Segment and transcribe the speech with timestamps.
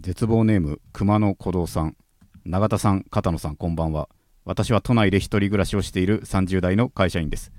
[0.00, 1.94] 絶望ネーム熊野古道さん。
[2.46, 4.08] 永田さん片野さんこんばんは。
[4.46, 7.52] 私は都内で一人暮らしをしている30代の会社員です。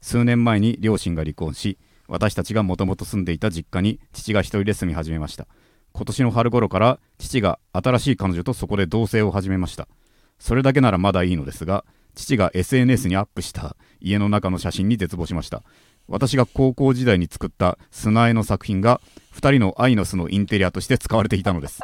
[0.00, 1.78] 数年前に両親が離婚し
[2.08, 5.46] 私たちがもともと住んでいた実家に父が一人で住み始めました。
[5.92, 9.86] 今年の春頃から父が新しい彼女とそこで同棲を始めました。
[10.40, 11.84] それだけならまだいいのですが
[12.16, 15.62] 父が SNS にアップした家の中の写真に絶望しました。
[16.08, 19.00] 私が高校時代に作った砂絵の作品が
[19.34, 21.80] 2人の愛の巣のインテリアとして使われていたのです。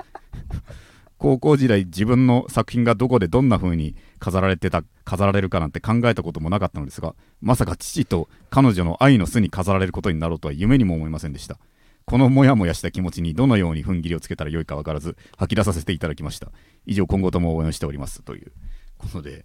[1.18, 11.59] 高校時代自分の作品がどこでどんな風に飾られてた飾られるかなんて考えたこともなかったのですがまさか父と彼女の愛の巣に飾られることになろうとは夢にも思いませんでした。
[12.07, 16.50] このモヤモヤした気持ちにどのように踏ん切りをつけたらよいか分からず吐き出させていただきました。
[16.87, 18.53] 以上今後とも応援しておりますという
[18.98, 19.45] ことで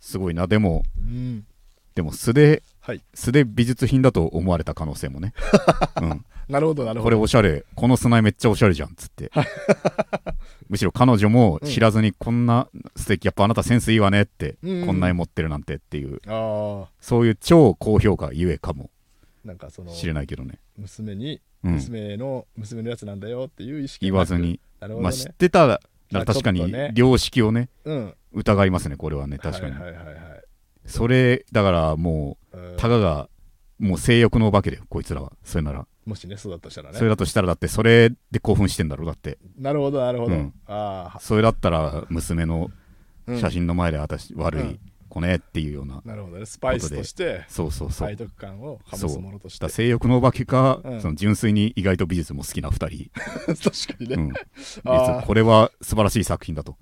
[0.00, 0.46] すごいな。
[0.46, 1.44] でもうん。
[1.94, 3.02] でも素ではい。
[3.12, 5.34] 素で美術品だと思われた可能性もね、
[6.00, 7.04] うん、なるほどなるほど。
[7.04, 7.66] これおしゃれ。
[7.74, 8.88] この砂絵めっちゃおしゃれじゃん。
[8.88, 9.30] っつって
[10.70, 16.22] むしろ彼女も知らずにこんな素敵やっぱあなたセンスいいわねって、うんこんな絵持ってるなんてっていう。
[16.98, 18.88] そういう超高評価ゆえかも。
[19.44, 28.14] なんかそのしれないけどね、娘にうん、娘の、娘のやつなんだよっていう意識言わずに、ね、まあ知ってたらまあ確かに良識をねうん。
[28.32, 30.38] 疑いますねこれはね確かに、はいはいはいはい
[30.88, 33.28] それだからもうんうたかが
[33.78, 35.32] もう性欲のお化けだよこいつらは。
[35.44, 36.98] それなら、もしねそうだとしたらね。
[36.98, 39.38] それだとしたらだってそれで興奮してんだろだって。
[39.58, 40.54] なるほどなるほど、うん。
[40.66, 42.70] ああそれだったら娘の
[43.26, 43.40] うん。
[43.40, 44.80] 写真の前で私悪いうん。
[45.08, 46.46] 子ねっていうような、なるほどね。
[46.46, 48.08] スパイスとしてそうそうそう。
[48.08, 49.58] 背徳感を醸そうすものとして。
[49.58, 51.00] だから性欲のお化けか、うん。
[51.00, 53.10] その純粋に意外と美術も好きな2人、
[53.96, 54.32] 確かにね、うん、
[54.84, 55.26] あー。
[55.26, 56.76] これは素晴らしい作品だと、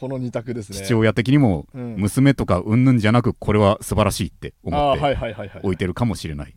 [0.00, 0.78] この二択ですね。
[0.78, 1.96] 父親的にもうん。
[1.96, 6.56] 娘とかうんぬんじゃなくこれは素晴らしいって思って置いてるかもしれない。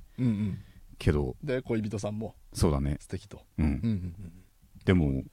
[0.98, 2.36] けどで恋人さんも。
[2.54, 3.66] そうだね、素敵と、うん。
[3.66, 4.34] うんうんうん
[4.86, 5.24] でも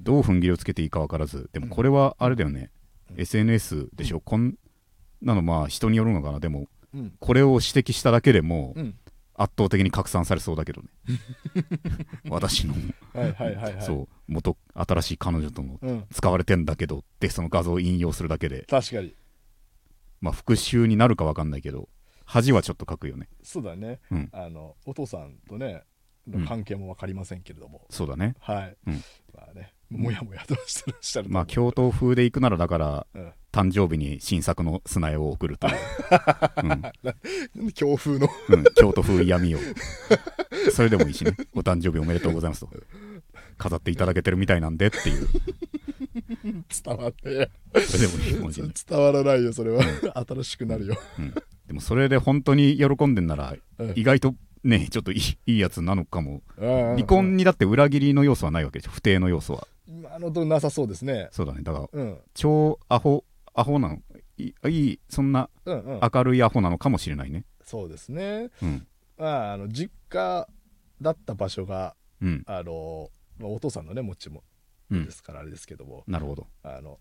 [0.00, 2.70] どう踏ん切りをつけていいか分からずでもこれはあれだよね、
[3.10, 3.20] うん。
[3.20, 4.54] SNS でしょ、こん
[5.22, 6.40] なのまあ人によるのかな？
[6.40, 7.12] でもうん。
[7.18, 8.94] これを指摘しただけでもうん。
[9.38, 10.88] 圧倒的に拡散されそうだけどね。
[12.30, 12.74] 私の。
[13.12, 13.82] はいはいはいはい。
[13.84, 16.04] そう元新しい彼女とのうん。
[16.12, 18.64] 使われてんだけどってその画像を引用するだけで。
[18.68, 19.14] 確かに。
[20.20, 21.88] まあ復讐になるか分かんないけど
[22.24, 23.28] 恥はちょっと書くよね。
[23.42, 24.28] そうだね、うん。
[24.32, 25.82] あのお父さんとね
[26.28, 26.42] うん。
[26.42, 28.34] の関係も分かりませんけれども、そうだね。
[28.40, 28.94] はい、うん。
[29.34, 33.32] まあねもやもやとしてらっしゃるまあ京都風で行くならだからうん。
[33.52, 35.74] 誕生日に新作の砂絵を送るという、
[37.62, 37.72] うん。
[37.72, 38.28] 強風の。
[38.50, 39.58] うん、京都風闇を。
[40.72, 41.34] それでもいいしね。
[41.54, 42.70] お誕生日おめでとうございますと
[43.58, 45.28] 飾っていただけてるみたいなんでっていう。
[46.84, 47.50] 伝わって。
[47.86, 49.82] それでもいいかもしれない、伝わらないよそれは。
[50.26, 51.34] 新しくなるよ、うん、
[51.66, 54.34] でもそれで本当に喜んでんならうん意外と
[54.64, 56.42] ねちょっといいいいやつなのかも。
[56.58, 59.66] 離離婚にだって裏切りの要素はないわけでしょ不定の要素は。
[59.86, 61.28] 今のとこなさそうですね。
[61.32, 61.62] そうだね。
[61.62, 62.18] だからうん。
[62.34, 63.24] 超アホ
[63.54, 63.98] アホなの。
[64.38, 66.00] いいいそんなうんうん。
[66.14, 67.44] 明るいアホなのかもしれないね。
[67.62, 68.50] そうですね。
[68.62, 68.86] うん。
[69.18, 70.46] まああの実家
[71.00, 72.42] だった場所がうん。
[72.46, 74.42] あの、まあ、お父さんのね持ちも
[74.90, 75.04] うん。
[75.04, 76.46] ですからあれですけども、なるほど。
[76.62, 76.98] あの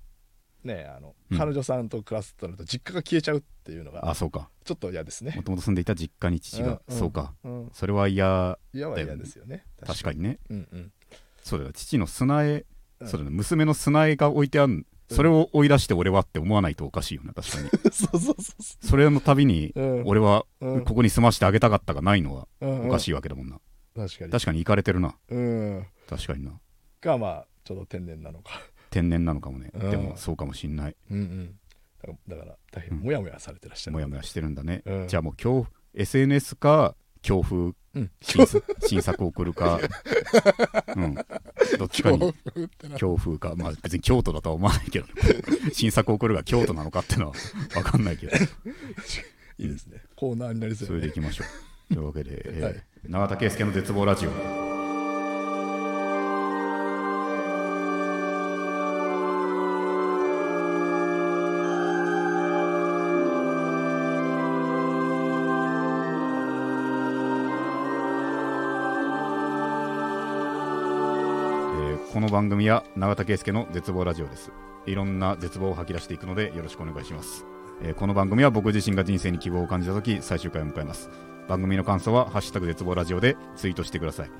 [0.63, 1.37] ねあの、うん。
[1.37, 4.49] 彼女さんと暮らすとなると実家が消えちゃうっていうのがあそうか。
[4.63, 5.33] ちょっと嫌ですね。
[5.35, 6.99] もともと住んでいた実家に父が、うんうん。
[6.99, 7.33] そうか。
[7.43, 7.69] うん。
[7.73, 9.65] それは嫌嫌は嫌ですよね。
[9.85, 10.39] 確かにね。
[10.49, 10.91] うんうん。
[11.43, 11.71] そうだよ。
[11.73, 12.65] 父の砂絵、
[12.99, 13.07] うん。
[13.07, 13.31] そうだね。
[13.31, 17.69] 娘の砂絵が置いてあるそれを追い出して俺はって思わないとおかしいよね確かに。
[17.93, 20.83] そうそうそうそそれのたびにう、うん、俺はうん。
[20.83, 23.59] ここに住ましてあげたかったがないのはうんおかしい、いわけだもんな、
[23.95, 24.31] 確かに。
[24.31, 25.15] 確かに行かれてるな。
[25.29, 26.51] うん確かにな。
[27.01, 28.61] がまあちょっと天然なのか。
[28.89, 29.91] 天然なのかもね、うん。
[29.91, 30.95] でもそうかもしんない。
[31.11, 31.59] うんうん。
[32.01, 33.03] だからだから大変うん。
[33.03, 35.07] モヤモヤされてらっしゃる、もやもやしてるんだね、うん。
[35.07, 37.55] じゃあもう強 SNS か強風
[37.95, 38.11] うん。
[38.21, 39.79] 新作送るか、
[40.95, 41.15] うん、
[41.79, 42.19] どっちかに。
[42.19, 42.97] 強風ってな。
[42.97, 43.53] 強風か。
[43.55, 45.13] まあ別に京都だとは思わないけどね。
[45.73, 47.33] 新作送るが京都なのかっていうのは
[47.73, 48.35] 分かんないけど。
[49.57, 50.01] いいですね。
[50.15, 51.45] コーナーになりそうそれでいきましょ
[51.89, 51.93] う。
[51.93, 52.83] というわけで、えーはい。
[53.05, 54.74] 永田圭介の絶望ラジオ
[72.15, 74.53] この番組は永田圭介の絶望ラジオです。
[74.85, 77.45] いろんな絶望を吐き出していくのでよろしくお願いします、
[77.81, 81.09] えーこの番組は僕自身が人生に希望を感じた時最終回を迎えます。
[81.49, 84.31] 番組の感想は「ハッシュタグ絶望ラジオ」でツイートしてください。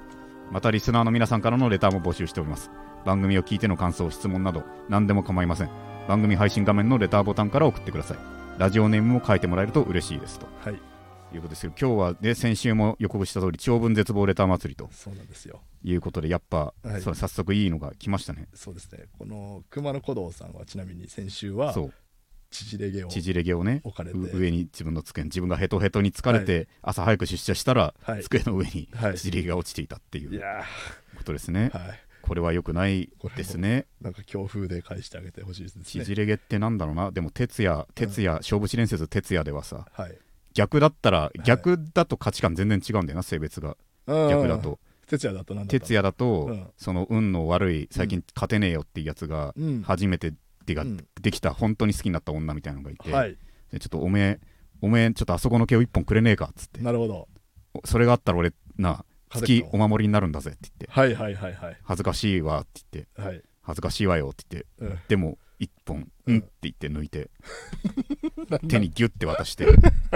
[0.54, 2.72] またリスナーの皆さんからのレターも募集しております。
[3.04, 5.70] 番組を聞いての感想質問など何でも構いません。
[6.08, 8.18] 番組配信画面のレターボタンから送ってください。
[8.58, 10.48] ラジオネームも書いてもらえると嬉しいですと。
[10.64, 10.80] はい。
[11.36, 15.62] いうことですけど今日はね先週も予告した通り長文絶望レター祭りとそうなんですよ。
[15.84, 17.02] いうことでやっぱ、はい。
[17.02, 18.48] そう早速いいのが来ましたね。
[18.54, 19.06] そうですね。
[19.18, 21.94] この熊野古道さんはちなみに先週はそう。
[22.52, 23.82] 縮れ毛を縮れ毛をね
[24.34, 28.24] 上に自分の机に自分がヘトヘトに疲れて、朝早く出社したら、はい。
[28.24, 29.18] 机の上にはい。
[29.18, 30.42] 縮れ毛が落ちていたっていう。
[31.18, 32.00] ことですね、ーはい。
[32.22, 33.88] これは良くないですね。
[34.02, 35.84] なんか強風で返してあげてほしいですね。
[35.84, 37.12] 縮れ毛ってなんだろうな。
[37.12, 40.18] でも哲也哲也、勝負師伝説哲也ではさはい
[40.56, 41.40] 逆だったらい。
[41.44, 43.78] 逆だと価値観全然違うんだよな性別が。
[44.08, 44.80] 逆だと。
[45.06, 46.68] 哲也だとなんだ哲也だと、うん。
[46.78, 49.84] その運の悪い最近勝てねえよっていうやつがうん。
[49.84, 50.34] 初めて
[50.66, 51.06] でがうん。
[51.22, 53.38] できた本当に好きになった女みたいなのがいて、はい。
[53.72, 54.40] でちょっとおめえ
[54.82, 57.28] おめえちょっとあそこの毛を一本くれねえかっつってなるほど。
[57.74, 61.78] おそれがあったら俺な風月お守りになるんだぜって言ってはいはいはいはい。
[61.84, 63.42] 恥ずかしいわって言ってはい。
[63.62, 65.00] 恥ずかしいわよって言ってうん。
[65.10, 67.30] でも一本ううんんって言って抜いて。
[68.68, 69.68] 手にギュッて渡して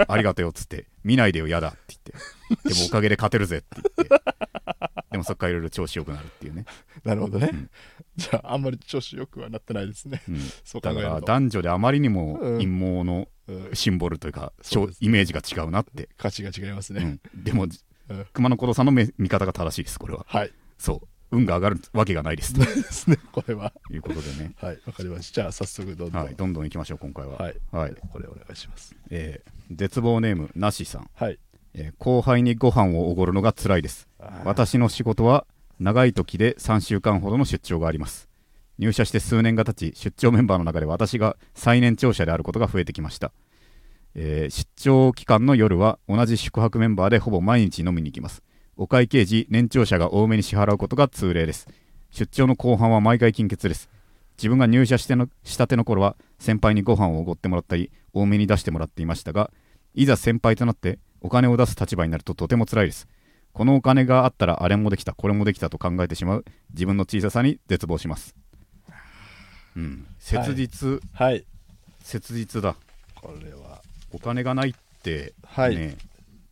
[0.08, 2.74] ありがとうよっつって見ないでよやだって言って。
[2.74, 3.66] でもおかげで勝てるぜって
[3.96, 4.30] 言って。
[5.10, 6.64] でもそっからいろいろ調子よくなるっていうね、
[7.04, 7.70] なるほどね、うん。
[8.16, 10.22] じゃああんまり調子よくはなってないですね。
[10.28, 12.58] うん、そう考だから男女であまりにもうん。
[12.58, 13.74] 陰謀のうん。
[13.74, 18.26] シンボルというか、そうですイメージが違うなって、価値が違いますね、うん、でも、うん。
[18.32, 20.24] 熊野古道さんの目見方が正しいですこれは。
[20.28, 20.52] はい。
[20.78, 22.60] そう運が上がるわけがないですと。
[22.64, 23.72] ですねこれは。
[23.90, 24.54] いうことでね。
[24.60, 25.34] はいわかりました。
[25.34, 26.24] じゃあ早速どんどん。
[26.24, 27.38] はい、どんどん行きましょう今回は。
[27.38, 27.94] はい、はい。
[28.12, 28.94] これお願いします。
[29.10, 31.38] えー絶望ネームなしさん、はい。
[31.74, 34.08] えー後輩にご飯をおごるのが辛いです。
[34.44, 35.46] 私の仕事は
[35.78, 38.30] 長い時で3週間ほどの出張があります。
[38.80, 43.30] 入社して数年が経ち出張メンバーの中で私が最年長者であることが増えてきました、
[44.14, 48.42] えー出張期間の夜は同じ宿泊メンバーでほぼ毎日飲みに行きます
[48.80, 51.68] お会計時年長者が多めに支払うことが通例です。
[52.10, 53.90] 出張の後半は毎回金欠です。
[54.38, 59.50] 自分が入社してのしたての頃は先輩にご飯をおごってもらったり多めに出してもらっていましたが
[59.92, 63.06] いざ先輩となってお金を出す立場になるととても辛いです。
[63.52, 68.34] このお金があったらあれもできたこれもできたと考えてしまう自分の小ささに絶望します。
[69.76, 70.06] うん。
[70.18, 71.44] 切実、はい。
[72.02, 72.76] 切実だ。
[73.14, 73.82] これは。
[74.10, 75.76] お金がないって、はい。
[75.76, 75.98] ね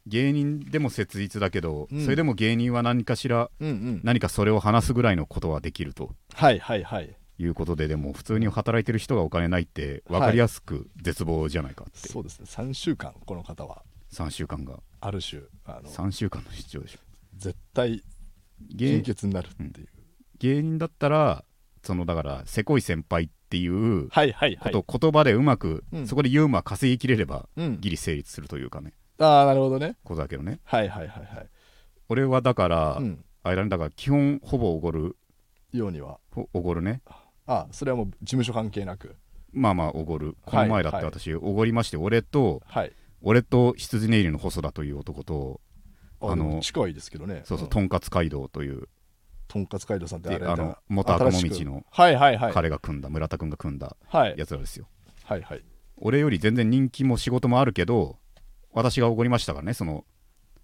[0.08, 2.05] 芸人でも切実だけど、うん。
[2.05, 4.00] それでも芸人は何かしらうんうん。
[4.02, 6.10] 何かそれを話すぐらいのことはできると。
[6.34, 7.16] はいはいはい。
[7.40, 12.46] いうことででも普通に働いてる人がお金ないって分かりやすく絶望じゃないかって、そうですね。
[12.49, 13.82] 3週間この方は。
[14.12, 14.81] 3週間が。
[15.00, 16.99] ある種あの3週間の出張でしょ。
[17.37, 18.02] 絶対
[18.75, 19.88] 芸金欠になるっていう、
[20.40, 21.44] 芸人だったら
[21.84, 24.72] そのだからせこい先輩っていうはいはいはい。
[24.72, 26.06] ことを言葉でうまく、うん。
[26.08, 27.81] そこでユーモア稼ぎきれればうん。
[27.81, 29.97] ギリ成立するというかねああなるほどね。
[30.05, 30.61] ことだけどね。
[30.65, 31.47] はいはいはいはい。
[32.09, 33.25] 俺はだから、うん。
[33.43, 35.17] あれだねだから基本ほぼおごる。
[35.73, 36.19] ようには。
[36.31, 37.03] ほおごるね。
[37.47, 39.17] あそれはもう事務所関係なく。
[39.53, 40.37] まあまあおごる。
[40.47, 42.93] こはいの前だって私おごりまして俺とはい。
[43.20, 45.61] 俺と羊ネイルの細田という男と
[46.20, 47.43] ああのの近いですけどね。
[47.44, 47.70] そうそう、ん。
[47.70, 48.88] とんかつ街道という。
[49.49, 52.53] とんかつ街道さんってあれであのだ元赤もみちのはいはいはい。
[52.53, 54.35] 彼が組んだ村田君が組んだはい。
[54.37, 54.87] やつらですよ。
[55.25, 55.62] はいはい。
[55.97, 58.19] 俺より全然人気も仕事もあるけど
[58.73, 60.05] 私がおごりましたからねその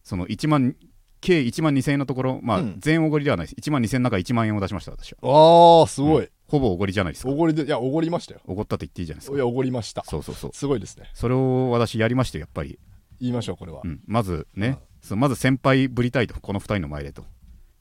[0.02, 0.76] その1万
[1.24, 2.76] 計1万2000円のところまあ、うん。
[2.78, 3.56] 全おごりではないです。
[3.56, 5.80] 1万2000円の中1万円を出しました私は。
[5.80, 7.30] ああすごい、ほぼおごりじゃないですか。
[7.30, 8.40] おごりでいやおごりましたよ。
[8.46, 9.36] おごったって言っていいじゃないですか。
[9.36, 10.04] いやおごりました。
[10.04, 10.50] そうそうそう。
[10.52, 11.10] すごいですね。
[11.14, 12.78] それを私やりましてやっぱり、
[13.20, 14.76] 言いましょうこれは、うん、まずね、うん。
[15.00, 17.22] そうまず先輩ぶりたいとこの2人の前でと。
[17.22, 17.24] い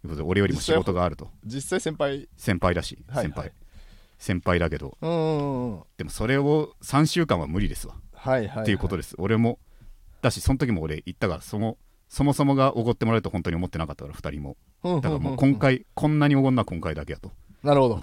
[0.06, 1.30] うことで俺よりも仕事があると。
[1.46, 2.30] 実際先輩？
[2.38, 3.52] 先輩だしはい先輩、
[4.18, 4.98] 先輩だけど。
[5.01, 5.84] うんうんうん。
[5.98, 9.15] でもそれを3週間は無理ですわ、はいはい、はい、っていうことです。
[9.18, 9.60] 俺も
[10.24, 11.77] だしその時も俺言ったからその
[12.10, 14.58] そもそもがおごってもらえると本当に思ってなかったから2人も。
[14.84, 17.32] だからもう今回こんなにおごんな今回だけやと。
[17.63, 18.00] なるほど。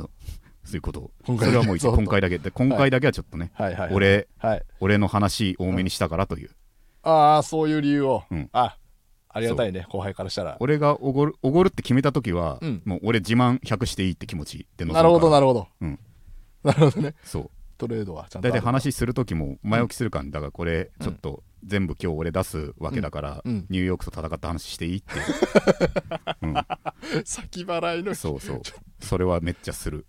[0.64, 1.10] そういうことを。
[1.26, 2.38] それはもう今回だけ。
[2.38, 3.94] で今回だけはちょっとね、はいはいはい。
[3.94, 4.62] 俺はい。
[4.80, 6.50] 俺の話多めにしたからという、
[7.02, 8.50] ああそういう理由を、うん。
[8.52, 8.76] あ
[9.28, 10.56] ありがたいね後輩からしたら。
[10.60, 12.82] 俺がおごるおごるって決めた時は、うん。
[12.84, 15.98] もう俺自慢100していいって気持ちでなるほどなるほど、うん。
[16.64, 17.14] なるほどね。
[17.22, 17.50] そう
[17.80, 25.14] トレードはちゃんと大体話する時も前置きするから、だからこれちょっと全部今日俺出すわけだから、ニューヨークと戦った話していいって
[27.24, 28.60] 先払いのそうそう。
[29.00, 30.06] それはめっちゃする。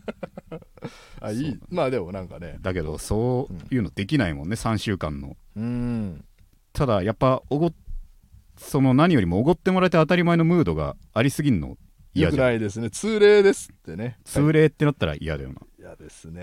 [1.20, 1.58] あいい。
[1.70, 2.58] まあでもなんかね。
[2.60, 5.36] だけどそういうのできないもんね3週間の。
[5.56, 6.24] うん。
[6.74, 7.72] ただやっぱおご
[8.58, 11.78] その何よりもおごってもらえて当たり前のムードがありすぎんのよ
[12.14, 12.90] 嫌じゃないですね。
[12.90, 14.18] 通例ですってね。
[14.24, 16.40] 通例ってなったら嫌だよな、嫌ですうね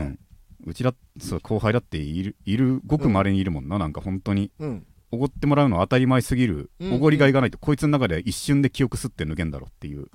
[0.00, 0.18] ん、
[0.64, 4.50] うちだそう後輩だっているいるごくまれにいるもんな、なんか本当に。
[4.58, 4.86] うん。
[5.10, 6.70] おごってもらうの当たり前すぎる。
[6.80, 6.92] うん。
[6.94, 10.06] おごりがいがないと、こいつの中で一瞬で記憶すって抜けんだろっていう、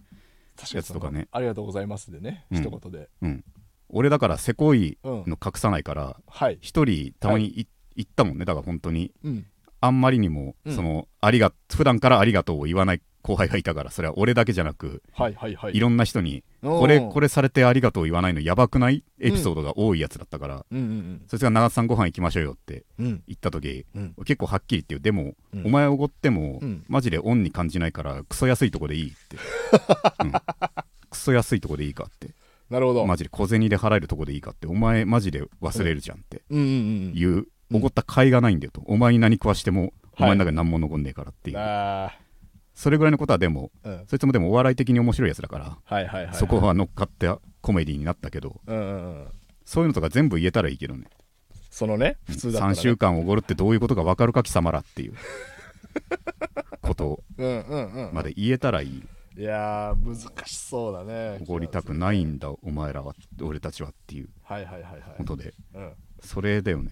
[0.55, 0.75] 確かに。
[0.77, 1.27] やつとかね。
[1.31, 2.57] ありがとうございますでね、うん。
[2.61, 3.09] 一言で。
[3.21, 3.43] うん、
[3.89, 5.23] 俺だからせこいうん。
[5.27, 6.57] の隠さないからはい。
[6.61, 9.11] 一人たまにい、行ったもんねだから本当に。
[9.23, 9.45] うん
[9.85, 10.75] あんまりにも、うん。
[10.75, 15.75] そのありが普段からありがとうを言わない後輩がいたからそれは俺だけじゃなく、はいはいはい。
[15.77, 19.03] いろんな人にこれこれされてありがとう言わないのやばくない？
[19.19, 23.05] エピソードが多いやつだったから、うんうんそいつが長津さんご飯行きましょうよってうん。
[23.05, 24.13] うん言った時うん。
[24.25, 24.99] 結構はっきり言ってよ。
[24.99, 25.65] でも、うん。
[25.65, 26.83] お前おごっても、うん。
[26.89, 29.37] マジで恩に感じないからクソ安いとこでいいって、
[30.23, 30.31] うん。
[31.09, 32.29] クソ安いとこでいいかって。
[32.69, 33.05] なるほど。
[33.05, 34.67] マジで小銭で払えるとこでいいかって。
[34.67, 36.41] お前マジで忘れるじゃんって。
[36.49, 37.13] うんうんうん。
[37.15, 37.29] いう。
[37.29, 42.11] うんおごった甲斐がないんだよとお前に何食わしてもお前の中に何も残んねえからっていう、あ
[42.75, 49.27] それぐらいのことはでもうんそいつもでもお笑い的に面白いやつだから、はいはいはいそこは乗っかってコメディになったけどうんうんうん
[49.65, 51.05] そういうのとか全部言えたらいいけどね
[51.69, 55.13] そのね普通だったら3週間おごるってどういうことか分かるか貴様らっていう
[56.81, 59.03] ことうんうんうんまで言えたらいい
[59.35, 65.53] いやー難しそうだねおごりたくないんだお前らは俺たちはっていうはいはいはいはいことで
[66.21, 66.91] それだよね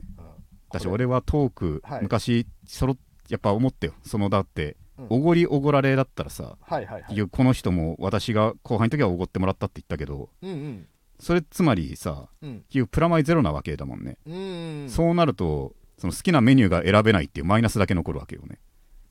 [0.73, 2.01] だし俺はトーク、はい。
[2.03, 2.97] 昔そろ
[3.29, 3.93] やっぱ思ってよ。
[4.03, 5.07] そのだってうん。
[5.09, 7.27] おごりおごられだったらさ、はいはいはい。
[7.29, 10.87] この人も私が後輩の時はおごってもらったって言ったけどうんうん。
[11.19, 12.63] それつまりさうん。
[12.89, 18.59] プラマイゼロなわけだもんね、うんそうなるとその好きなメニューが選べないっていうマイナスだけ残るわけよね。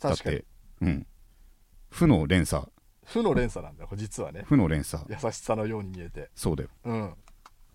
[0.00, 0.44] だって
[0.80, 1.06] うん。
[1.90, 2.64] 負の連鎖。
[3.04, 4.42] 負の連鎖なんだよ実はね。
[4.44, 5.04] 負の連鎖。
[5.08, 6.30] 優しさのように見えて。
[6.34, 6.68] そうだよ。
[6.84, 7.14] うん。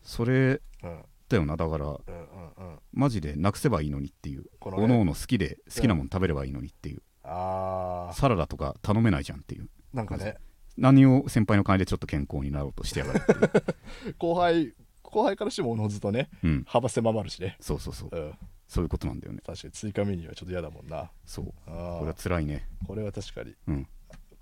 [0.02, 1.86] それうんだよなだから。
[1.86, 2.80] うんうんうん。
[2.94, 4.46] マジでなくせばいいのにっていう。
[4.60, 4.84] このね。
[4.84, 9.70] おのおの好きで好きなもの食べればいいのにっていう、あサラダとか頼めないじゃんっていう。
[9.94, 10.38] ーなんかね。
[10.78, 17.56] 何を先輩の金でちょっと健康になろうとしてやがるっていう、 後輩後輩からしてもおのずとねうん、幅狭まるしね。
[17.62, 18.10] そうそうそう。
[18.12, 18.34] うん。
[18.68, 19.42] そういうことなんだよね。
[19.46, 21.12] 確かに追加メニューはちょっと嫌だもんな。
[21.26, 21.54] そう。
[21.68, 22.68] あこれはー辛いね。
[22.86, 23.56] これは確かに。
[23.68, 23.88] うん。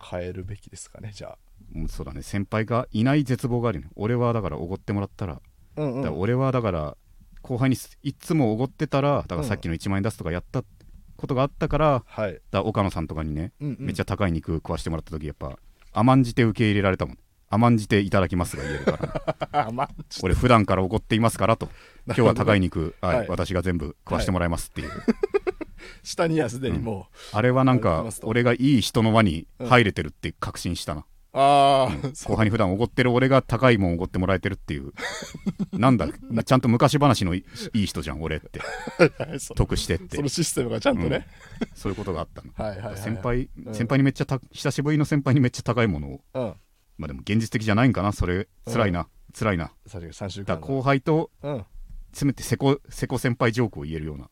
[0.04, 1.38] 変えるべきですかねじゃあ。
[1.76, 2.24] うんそうだね。
[2.24, 3.92] 先輩がいない絶望があるよね。
[3.96, 5.42] 俺はだからおごってもらったら,、
[5.78, 6.98] うんだから俺はだから
[7.42, 10.64] 後輩にすいっつもおごってたらだからさっきの1万円出すとかやった
[11.24, 12.42] ことがあったから、はい。
[12.52, 13.86] だ岡野さんとかにね、うんうん。
[13.86, 15.58] めっちゃ高い肉食わしてもらった時やっぱ
[15.94, 17.18] 甘んじて受け入れられたもん。
[17.50, 19.88] 甘んじていただきますが言えるから、 ね、
[20.24, 21.70] 俺普段からおごっていますからと。
[22.08, 23.28] 今日は高い肉、はいはい。
[23.28, 24.96] 私が全部食わしてもらいますっていう、と
[26.04, 31.04] 下にはすでにもあれはなんか俺がいい人の輪に入れてるって確信したな、う、
[31.36, 34.94] ああ、後輩に普段おごってる俺が高いもんおごってもらえてるっていう。
[35.72, 36.08] なんだ
[36.46, 38.62] ちゃんと昔話のいいい人じゃん俺って。
[39.56, 40.18] 得してって。
[40.18, 41.28] そのシステムがちゃんとね、
[41.74, 42.52] そういうことがあったの。
[42.64, 43.74] はいはいはい先輩、うん。
[43.74, 46.24] 先輩にめっちゃた久しぶりの先輩にめっちゃ高いものを。
[46.36, 46.56] うん。
[47.00, 48.12] まあでも現実的じゃないんかな？
[48.12, 49.72] それ辛いな、辛いな。
[49.86, 51.66] 確かに3週間後輩とうん。
[52.14, 54.30] せめてせこせこ先輩ジョークを言えるような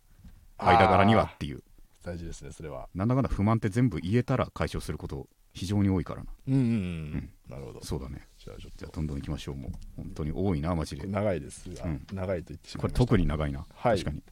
[0.59, 1.63] 間柄にはっていう。
[2.03, 2.87] 大事ですねそれは。
[2.93, 6.31] なんだかんだ不満って全部言えたら解消すること非常に多いからな。
[6.47, 7.83] うんうんうん、なるほど。
[7.83, 8.27] そうだね。
[8.37, 8.77] じゃあちょっと。
[8.77, 9.55] じゃあどんどん行きましょう。
[9.55, 11.07] もう本当に多いなマジで。
[11.07, 11.69] 長いです。
[11.73, 12.05] が、うん。
[12.13, 13.05] 長いと言ってしまこれいました。
[13.05, 13.97] 特に長いな、はい。
[13.97, 14.23] 確かに、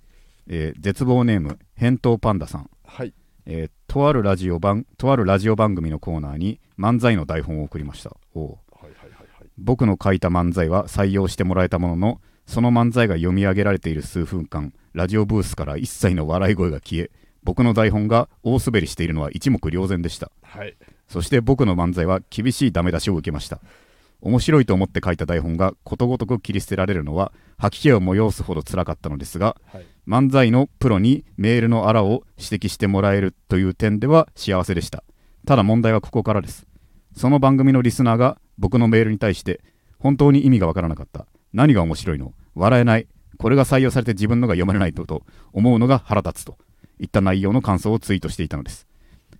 [0.47, 3.13] えー絶望ネーム返答パンダさん、はい。
[3.45, 8.15] えーとあるラジオ番とあるラジオ番組のコーナーに漫才の台本を送りました。
[8.35, 8.47] おう。
[8.71, 9.49] はいはいはいはい。
[9.57, 17.11] 僕の書いた漫才は採用してもらえたもののその漫才が読み上げられている数分間ラジオブースから一切の笑い声が消え
[17.43, 20.31] 僕の台本が大滑りしているのは一目瞭然でした。
[20.41, 20.75] はい
[21.09, 23.59] そして僕の漫才は厳しいダメ出しを受けました。
[24.21, 29.85] 面白いと思って書いた台本がことごとく切り捨てられるのは吐き気を催すほど辛かったのですがはい。
[30.07, 35.03] 漫才のプロにメールのあらを指摘してもらえるという点では幸せでした。
[35.45, 36.67] ただ問題はここからです。
[37.15, 39.61] その番組のリスナーが僕のメールに対して
[39.99, 41.25] 本当に意味がわからなかった。
[41.53, 42.33] 何が面白いの？
[42.55, 43.07] 笑えない。
[43.37, 45.23] これが採用されて自分のが読めないとと
[45.53, 46.57] 思うのが腹立つと。
[46.99, 48.85] いった内容の感想をツイートしていたのです。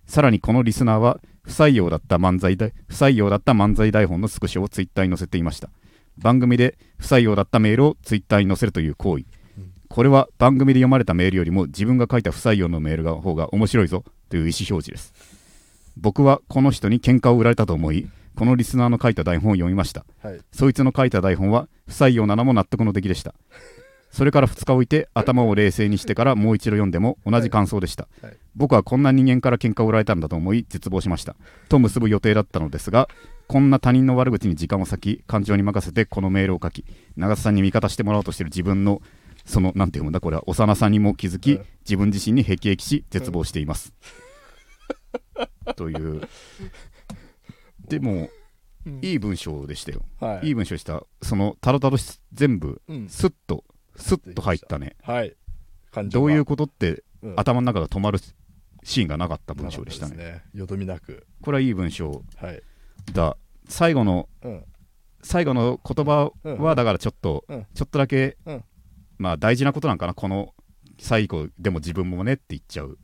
[0.06, 5.70] さらにこのリスナーは不採用だった漫才台不採用だった漫才台本のスクショをツイッターに載せていました。
[6.18, 9.24] 番組で不採用だったメールをツイッターに載せるという行為。
[9.88, 15.12] これは番組で読まれたメールよりも自分が書いた不採用のメールが方が面白いぞという意思表示です。
[15.96, 20.04] 僕はこの人に喧嘩を売られたと思いこのリスナーの書いた台本を読みました。
[20.22, 20.40] はい。
[20.52, 23.34] そいつの書いた台本は不採用なのも納得の出来でした
[24.10, 28.36] それから2日置いて頭を冷静にしてからもう一度読んでも同じ感想でした、はい。
[28.56, 31.36] 僕はこんな人間から喧嘩を売られたんだと思い絶望しました。
[31.68, 33.08] と結ぶ予定だったのですが
[33.46, 36.84] こんな他人の悪口に時間を割き感情に任せてこのメールを書き
[37.16, 39.00] 長瀬さんに味方してもらおうとしている自分の
[39.44, 43.92] そのなんて読むんだこれは幼さにも気づき、うん自分自身に辟易し絶望しています、
[45.74, 46.20] という。
[47.88, 48.28] でも
[48.86, 49.00] うん。
[49.02, 50.02] いい文章でしたよ。
[50.20, 50.48] はい。
[50.48, 51.02] いい文章でした。
[51.22, 53.08] そのたどたどし全部うん。
[53.08, 53.64] スッと
[53.96, 54.96] スッと入ったね。
[55.02, 55.36] はい。
[56.06, 57.34] どういうことってうん。
[57.36, 58.18] 頭の中が止まる
[58.82, 60.16] シーンがなかった文章でしたね。
[60.16, 61.26] なかったですよどみなく。
[61.42, 62.22] これはいい文章。
[62.36, 62.62] はい。
[63.12, 63.36] だ
[63.68, 64.64] 最後のうん。
[65.22, 66.58] 最後の言葉うん。
[66.58, 67.66] はだからちょっと、うん。
[67.74, 68.64] ちょっとだけ、うん。
[69.18, 70.54] まあ大事なことなんかなこの
[70.98, 72.98] 最後でも自分もねって言っちゃう。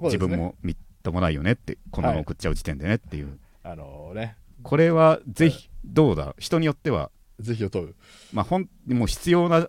[0.00, 0.16] ね。
[0.16, 4.36] 分もみっともないよねってこんなの送っちゃう時点でねっていう、あのね。
[4.62, 6.34] これはぜひどうだ？
[6.38, 7.10] 人によっては。
[7.38, 7.94] 是非を問う。
[8.32, 9.68] まあほんもう必要な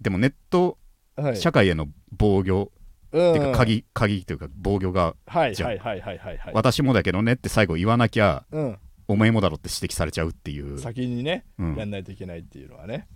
[0.00, 0.78] でもネット
[1.16, 1.36] はい。
[1.36, 2.72] 社会への防御
[3.12, 6.38] うんっていうか鍵鍵というか防御がいはいはいはいはいはい。
[6.54, 8.78] 私もだけどねって最後言わなきゃうん。
[9.06, 13.06] お前もだろって指摘されちゃうっていう、先にねうん、やんないといけないっていうのはね。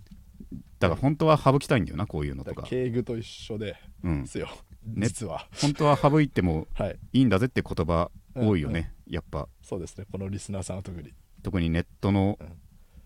[0.79, 4.47] だから本当は省きたいんだよなこういうのだとか、敬具と一緒でうんすよ。
[4.85, 5.47] ね 実は。
[5.61, 6.99] 本当は省いてもはい。
[7.13, 9.49] いいんだぜって言葉多いよね、やっぱ。
[9.61, 11.11] そうですねこのリスナーさんは特に。
[11.41, 12.47] 特にネットのうん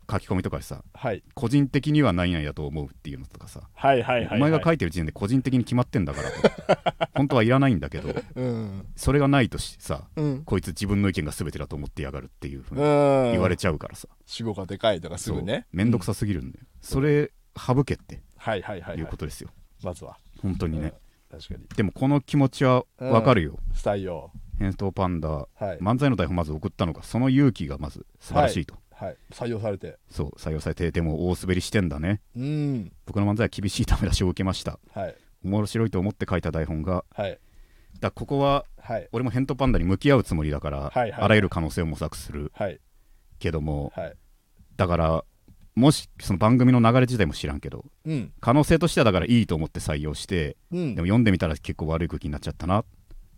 [0.09, 1.23] 書き込みとかでさはい。
[1.33, 4.37] 個人的には何々だと思うっていうのとかさ、はいはいはいはい。
[4.37, 7.07] お前が書いてる時点で個人的に決まってんだからと。
[7.15, 8.85] 本当はいらないんだけどうん。
[8.95, 10.43] それがないとしさうん。
[10.43, 15.65] こいつ自分の意見が全てだと思ってやがるっていうふうに言言われちゃうからさ、主語がでかいとかすぐね。
[15.71, 18.99] めんどくさすぎるんだよ、それ省けってはいはいはいい。
[18.99, 19.49] うはいことですよ、
[19.83, 20.17] まずは。
[20.41, 20.93] 本当にね、
[21.31, 21.39] うん。
[21.39, 21.65] 確かに。
[21.75, 25.77] でもこの気持ちはわかるよ、不採用返答パンダはい。
[25.79, 29.17] 漫才の台本まず送ったのがその勇気がまず素晴らしいと、はい。
[29.31, 29.97] 採用されて。
[30.09, 32.21] そう採用されてでも大滑りしてんだね。
[32.35, 32.91] うん。
[33.05, 34.79] 僕の漫才は厳しいダメ出しを受けました。
[34.93, 35.15] はい。
[35.43, 37.03] 面白いと思って書いた台本が。
[37.13, 37.37] はい。
[37.99, 39.07] だここははい。
[39.11, 41.11] 俺も返答パンダに向き合うつもりだから、はいはい。
[41.13, 42.79] あらゆる可能性を模索するはい。
[43.39, 44.13] けどもはい。
[44.77, 45.23] だから
[45.75, 48.31] もしその番組の流れ自体も知らんけどうん。
[48.39, 50.95] 可能性としてはだからいいと思って採用してうん。
[50.95, 52.85] でも読んでみたら結構悪い空気になっちゃったな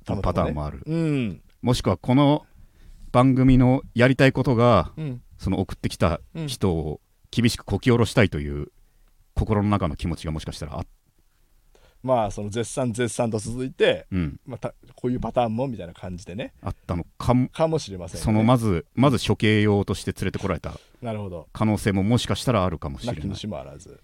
[0.06, 0.84] パターンもある。
[0.86, 1.42] うん。
[1.64, 2.46] もしくはこの
[3.12, 7.00] 番組のやりたいことがうんその送ってきた人を
[7.30, 8.70] 厳しくこき下ろしたいという
[9.36, 10.86] 心の中の気持ちがもしかしたらあっ
[12.02, 16.54] まあその絶賛絶賛と続いてうん、またこういうパターンもみたいな感じでね。
[16.64, 18.26] あったのかもかもしれませんよね。
[18.26, 21.48] そのまずまず処刑用として連れてこられたなるほど。
[21.54, 23.36] 可能性ももしかしたらあるかもしれない。
[23.36, 24.02] しもあらず。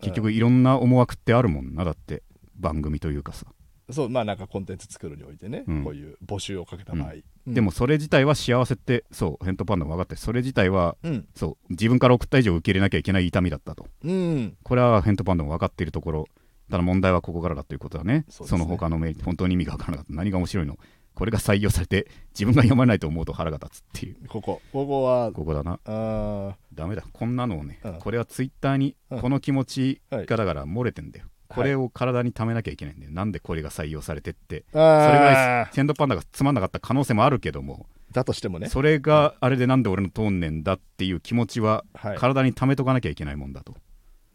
[0.00, 2.22] 結局いろんな思惑ってあるもんなだって
[2.54, 3.46] 番組というかさ、
[3.90, 5.84] そうまあなんかコンテンツ作るにおいてね、うん。
[5.84, 7.12] こういう募集をかけた場合、
[7.46, 7.54] うん。
[7.54, 11.28] でもそれ自体は幸せってそうヘントパンダも分かってそれ自体はうん。
[11.34, 13.86] そう自分から送った以上受け入れなきゃいけない痛みだったと。
[14.02, 14.56] うん。
[14.62, 16.28] これはヘントパンダも分かっているところ
[16.70, 17.98] ただ問題はここからだということ。
[17.98, 18.24] だね。
[18.30, 20.14] そねの他のメール本当に意味が分からなかった。
[20.14, 20.78] 何が面白いの？
[21.14, 24.16] これが採用されて自分が読まないと思うと腹が立つっていう。
[24.26, 24.60] ここ。
[24.72, 25.78] ここはここだな。
[25.84, 26.54] あー。
[26.74, 27.04] ダメだ。
[27.12, 27.98] こんなのをね、うん。
[28.00, 29.20] これはツイッターにうん。
[29.20, 33.12] この気持ちはいがだから漏れてんだよ、これを体に溜めなきゃいけないんだよ。
[33.12, 34.64] なんでこれが採用されてって。
[34.72, 37.86] それぐらいセンドパンダがつまんなかった可能性もあるけども。
[38.12, 38.68] だとしてもね。
[38.68, 42.16] それがあれでなんで俺の通んねんだっていう気持ちははい。
[42.18, 43.74] 体に溜めとかなきゃいけないもんだと、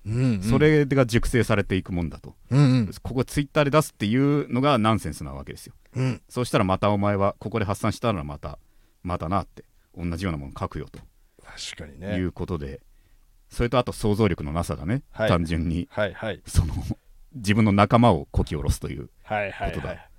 [0.05, 0.41] うんうん。
[0.41, 2.91] それが熟成されていくもんだと、うんうん。
[3.01, 5.73] ここツイッターで出すっていうのがナンセンスなわけですよ。
[5.95, 6.21] うん。
[6.27, 8.59] そうしたらまたお前はここで発散したらまた
[9.03, 9.63] またなって
[9.97, 10.99] 同じようなもの書くよと。
[11.41, 12.81] 確かにいねうことで、
[13.49, 15.29] それとあと想像力のなさだね、はい。
[15.29, 15.87] 単純に。
[15.89, 16.41] はいはい。
[16.45, 16.73] その
[17.33, 19.93] 自分の仲間をこき下ろすというはいはいことだ。
[19.93, 20.09] はい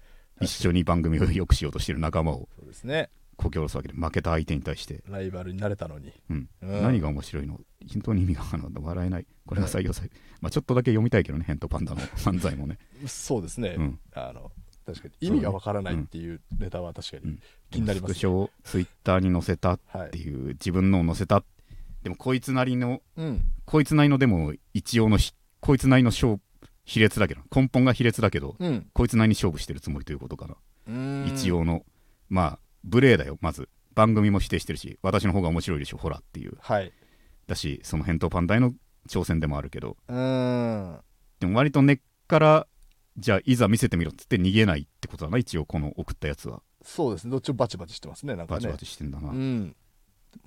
[0.42, 3.10] 一緒に番組を良くしようとしている仲間をそうですね。
[3.36, 6.12] こき下ろすわけで負けた相手に対して、ライバルになれたのに。
[6.30, 6.48] うん。
[6.62, 6.82] うん。
[6.82, 7.60] 何が面白いの？
[7.92, 8.82] 本当に意味があるの？
[8.82, 9.26] 笑えない？
[9.46, 14.00] これが採用されまあちょっとだけ読みたいけどねヘントパンダの 漫才もね、そうですね、うん。
[14.14, 14.50] あの
[14.86, 21.44] 確かに意味がわからないっていうネタは確かにうん、気になりますスクショをツイッターに載せたっはいていう自分のを載せた。
[22.02, 23.42] でもこいつなりのうん。
[23.66, 26.40] こいつなりのでも一応のひこいつなりの勝
[26.90, 28.86] 比列だけど根本が比列だけどうん。
[28.92, 30.56] こいつなりに勝負してるつもりということかな、
[30.88, 31.32] うん。
[31.32, 31.84] 一応の
[32.28, 33.68] まあ無礼だよまず。
[33.94, 36.58] 番組も否定してるし私の方が面白いでしょほらっていう。
[36.60, 36.92] はい。
[37.46, 38.72] だしその返答パンダへの
[39.08, 39.96] 挑戦でもあるけど。
[40.08, 40.98] うん。
[41.38, 42.66] でも割と根っから
[43.16, 46.60] じゃあいざ見せてみろっつって逃げないってことだな一応この送ったやつは。
[46.82, 47.30] そうですね。
[47.30, 48.56] どっちもバチバチしてますねなんかね。
[48.56, 49.76] バチバチしてんだな、うん。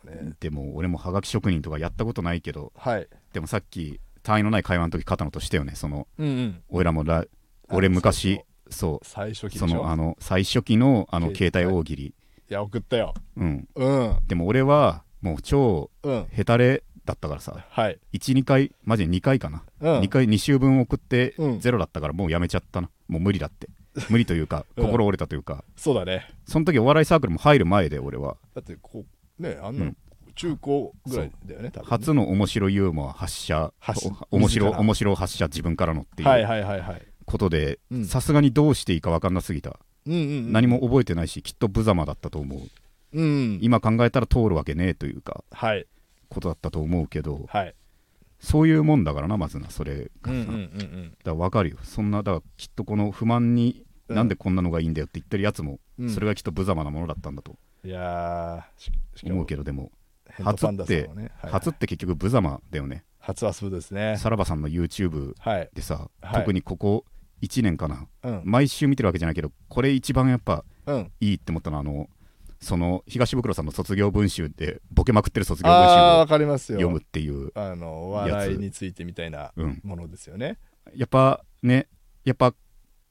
[0.04, 0.34] でもね。
[0.42, 3.08] でも俺もはがき職人とかやったことないけどはい。
[3.32, 6.62] でもさっき単位のない会話の時肩のとしたよねそのうんうん。
[6.70, 7.26] 俺らもらあ
[7.70, 11.66] 俺昔そう最初期そのあの最初期のあの携帯。
[11.66, 12.14] 大喜利、い
[12.50, 13.14] や送ったよ。
[13.38, 14.18] うん、うん。
[14.28, 16.26] でも俺はもう超うん。
[16.32, 17.66] ヘタレだったからさ。
[17.70, 18.00] はい。
[18.14, 20.00] 12回マジで2回かな、うん。
[20.02, 21.60] 2回2週分送ってうん。
[21.60, 22.90] ゼロだったからもうやめちゃったな。
[23.08, 23.70] もう無理だって。
[24.10, 24.86] 無理というかうん。
[24.86, 26.28] 心折れたというか、そうだね。
[26.46, 28.38] その時お笑いサークルも入る前で俺は。
[28.56, 29.06] だってこ
[29.40, 29.98] うねあんなのうん
[30.36, 33.72] 中高ぐらいだよね初の面白ユーモア発射
[34.32, 38.06] 面白面白発射自分からのってはいいうはいはいはいことでうん。
[38.06, 40.52] さすがにどうしていいか分かんなすぎた、うんうんうん。
[40.52, 42.60] 何も覚えてないしきっと無様だったと思う。
[43.14, 45.86] うん今考えたら通るわけねえというかはい。
[46.30, 47.76] ことだったと思うけどはい。
[48.40, 51.78] そういうもんだからなまずなそれがさ、うんうんだから分かるよ。
[51.84, 54.16] そんなだからきっとこの不満にうん。
[54.18, 56.10] なんでこんなのがいいんだよって言ってるやつも、うん。
[56.10, 58.66] それがきっと無様なものだったんだといや
[59.24, 59.92] 思うけどでも
[60.38, 61.52] ヘッドパンダさんはねはい。
[61.52, 63.04] 初って結局無様だよね。
[63.20, 64.18] 初はそうですね。
[64.18, 65.70] さらばさんの YouTube はい。
[65.74, 66.40] でさ、はい。
[66.42, 67.06] 特にここ
[67.42, 68.08] 1年かな。
[68.24, 68.42] うん。
[68.44, 71.12] 毎週見てるわけじゃないけどこれ一番やっぱうん。
[71.20, 72.10] いいって思ったのはあの
[72.64, 80.58] その東袋さんの卒業文集でボケまくってる卒業文集を読むっていう、あの笑いについてみたいなうん、ものですよね。
[80.96, 81.88] やっぱね
[82.24, 82.54] やっぱ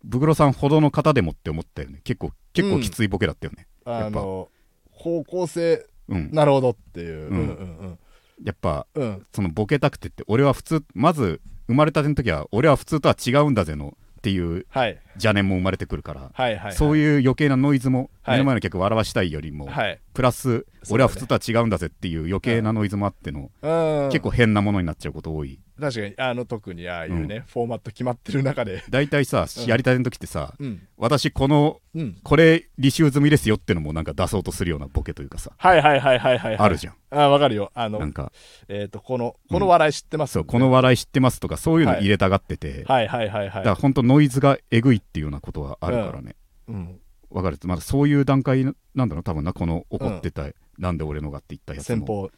[0.02, 2.00] ブクロさんほどの方でもって思ったよね。
[2.02, 4.48] 結構結構きついボケだったよね、あの
[4.90, 6.31] 方向性うん。
[6.33, 7.29] なるほどっていう。
[7.29, 7.37] うん。
[7.37, 7.48] うんう
[7.88, 7.98] ん
[8.44, 9.03] やっぱうん。
[9.03, 14.98] うんそのボケたくてって俺は普通まず生まれたての時は俺は普通とは違うんだぜのっていうはい。
[15.14, 24.11] 邪念も生まれてくるから、はいはいそういう余計なノイズもはい目の前の客を笑わしたいよりも、はいプラス俺は普通とは違うんだぜっていう余計なノイズもあっての、うん。
[24.11, 25.59] 結構変なものになっちゃうこと多い。
[25.81, 28.83] 確かにあの特にああいうねフォーマット決まってる中で。
[28.90, 29.66] 大体さ、うん。
[29.66, 30.87] やりたての時ってさうん。
[30.96, 32.18] 私このうん。
[32.22, 36.94] これ履修済みですよってのもなんか出そうとするようなボケというかさ、はいはいはいはいはいあるじゃん。
[37.11, 37.70] あわかるよ。
[37.75, 38.33] あのなんか。
[38.68, 40.33] えっとこのこの笑い知ってます？
[40.33, 46.37] そうこの笑い知ってますとかそういうの入れたがってて、はいはいはいだからは本当ノイズがえぐいっていうようなことはあるからね、
[46.68, 46.98] いうん
[47.32, 48.64] わかるまだそういう段階
[48.94, 50.46] なんだろう多分なこの怒ってた、
[50.78, 52.30] なんで俺のがって言ったやつの先方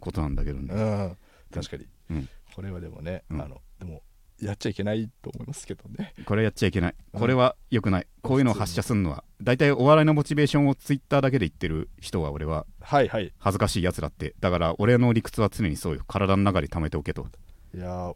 [0.00, 1.16] ことなんだけどね、うん。
[1.52, 1.86] 確かに。
[2.10, 2.28] うん。
[2.54, 3.38] これはでもねあうん。
[3.38, 4.02] のでも
[4.40, 6.14] やっちゃいけないと思いますけどね。
[6.24, 6.94] これやっちゃいけない。
[7.12, 7.20] うん。
[7.20, 13.32] これは良くない、こういうのを発射するのは大体お笑いのモチベーションをツイッターだけで言ってる人は俺ははいはい。
[13.38, 14.34] 恥ずかしいやつだって。
[14.40, 17.26] だから俺の理屈は常にそういう体の中に溜めておけと、
[17.74, 18.14] いやー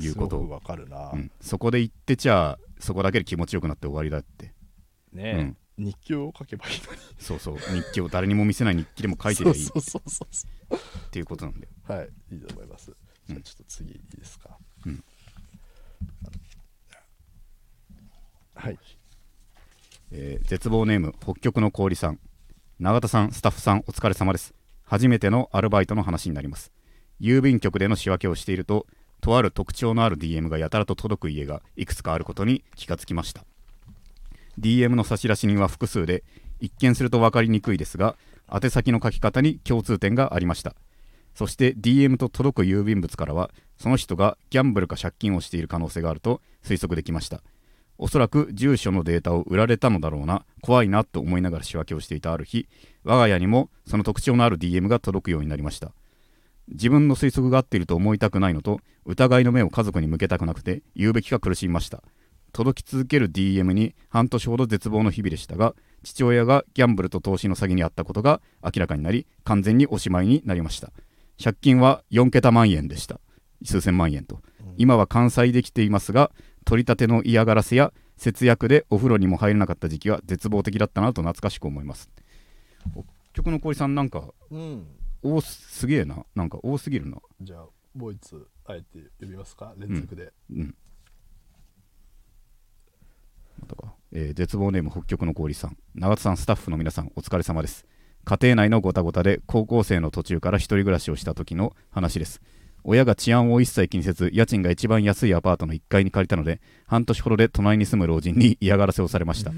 [0.00, 0.36] いうこと。
[0.36, 1.10] すごくわかるな。
[1.12, 1.30] うん。
[1.40, 4.52] そこで言ってちゃそこだけで気持ちよくなって終わりだって。
[5.12, 6.98] ね日記を書けばいいのに。
[7.18, 7.58] そうそう。
[7.58, 9.58] 日記を誰にも見せない日記でも書いてりゃいい。
[9.62, 10.76] そうそうそうそう。
[10.76, 12.92] そっていうことなんだようはいいいと思います。
[13.26, 14.56] じゃあちょっと次いいですか？
[14.86, 15.04] うん。
[18.54, 18.78] はい。
[20.12, 22.20] えー絶望ネーム北極の氷さん。
[22.78, 24.54] 永田さんスタッフさんお疲れ様です。
[24.84, 26.72] 初めてのアルバイトの話になります。
[27.20, 28.86] 郵便局での仕分けをしていると
[29.20, 33.44] とある特徴のある DM がやたらと届く家がいくつかあることに気がつきました
[34.58, 36.22] DM の差出人は複数で
[36.60, 38.16] 一見すると分かりにくいですが
[38.52, 40.74] 宛先の書き方に共通点がありました。
[41.34, 47.42] そして DM と届く郵便物からはその人がギャンブルか借金をしている可能性があると推測できました。
[47.98, 52.66] おそらく住所のデータを売られたのだろうな怖いなと思いながら仕分けをしていたある日
[53.04, 55.92] 我が家にもその特徴のある DM が届くようになりました。
[56.68, 62.02] 自分の推測が合っていると思いたくないのと疑いの目を家族に向けたくなくて言うべきか苦しみました。
[62.54, 70.92] 届き続ける DM に半年ほど絶望の日々でしたが父親がギャンブルと投資の詐欺にあったことが明らかになり完全におしまいになりました。
[71.42, 73.20] 借金は4桁万円でした。
[73.64, 74.40] 数千万円と。
[74.76, 76.30] 今は完済できていますが
[76.64, 82.08] 取り立ての嫌がらせや節約でお風呂にも入れなかった時期は絶望的だったなと懐かしく思います。
[82.92, 84.86] 北極の氷さんなんかうん。
[85.22, 86.24] 多すすげえな。
[86.36, 87.18] なんか多すぎるな。
[87.40, 89.74] じゃあもう一つあえて呼びますか？
[89.76, 90.66] 連続で、うん。
[90.66, 90.72] ま
[93.66, 93.94] たか。
[94.12, 95.76] えー絶望ネーム北極の氷さん。
[95.94, 97.84] 長田さんスタッフの皆さんお疲れ様です。
[98.24, 102.40] 家庭内のごたごたで高校生の途中から一人暮らしをした時の話です。
[102.84, 109.52] 親が治安を一切気にせず家賃が一番安いアパートの1階に借りたので半年ほどで隣に住む老人に嫌がらせをされました。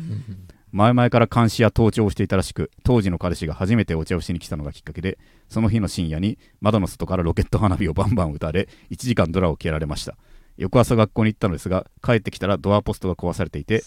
[0.72, 5.16] 前々から監視や盗聴をしていたらしく当時の彼氏が初めてお茶をしに来たのがきっかけで
[5.48, 10.16] その日の深夜に窓の外からロケット花火をバンバン打たれ1時間ドラを蹴られました
[10.56, 13.82] 翌朝学校に行ったのですが帰ってきたらドアポストが壊されていて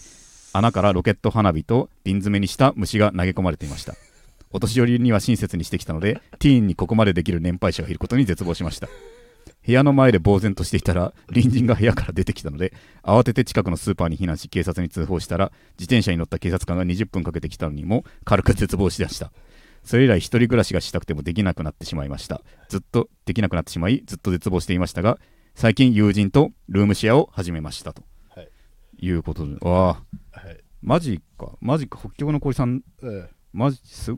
[0.52, 3.94] 穴からロケット花火と瓶詰めにした虫が投げ込まれていました。
[4.52, 8.88] お年寄りには親切にしてきたのでティーンにここまでできる年配者がいることに絶望しました。
[9.64, 19.30] 部屋の前で呆然としていたら隣人が部屋から出てきたので慌てて近くのスーパーに避難し警察に通報したら自転車に乗った警察官が20分かけてきたのにも軽く絶望しだした。
[19.84, 22.42] それ以来一人暮らしがしたくてもできなくなってしまいました。
[22.68, 25.18] ずっとできなくなってしまいずっと絶望していましたが
[25.54, 28.02] 最近友人とルームシェアを始めましたと。
[28.34, 28.48] はい。
[28.98, 29.56] いうことで。
[29.60, 30.38] わあ。
[30.38, 30.58] はい。
[30.82, 31.52] マジか。
[31.60, 31.98] マジか。
[31.98, 32.82] 北極の氷さん。
[33.02, 34.12] えマジす？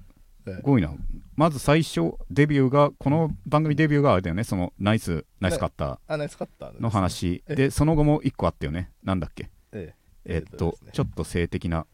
[0.47, 0.61] ええ。
[0.63, 0.93] ごいな。
[1.35, 4.45] まず最初デビューがこの番組デビューがあれだよね。
[4.45, 7.43] そのナイスナイスカッタあナイスカッターーの話。
[7.49, 8.91] えでその後も1個あったよね。
[9.03, 9.51] なんだっけ？
[9.73, 10.45] ええ。
[10.47, 11.87] っとちょっと性的な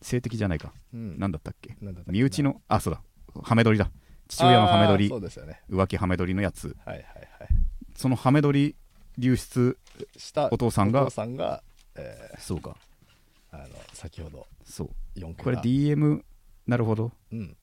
[0.00, 0.72] 性的じゃないか。
[0.94, 1.18] えうん。
[1.18, 1.76] なんだったっけ？
[2.06, 3.02] 身内のあそうだ。
[3.42, 3.90] ハメ撮りだ。
[4.28, 5.08] 父親のハメ撮り。
[5.08, 5.60] そうですよね。
[5.70, 6.74] 浮気ハメ撮りのやつ。
[6.86, 7.48] はいはいはい
[7.98, 8.76] そのハメ撮り
[9.18, 9.76] 流出
[10.16, 11.64] したお父さんがお父さんが、
[11.96, 12.76] えそうか。
[13.52, 15.18] ーあの先ほどそう。
[15.18, 16.22] 4桁これ DM
[16.68, 17.10] なるほど。
[17.32, 17.56] うん、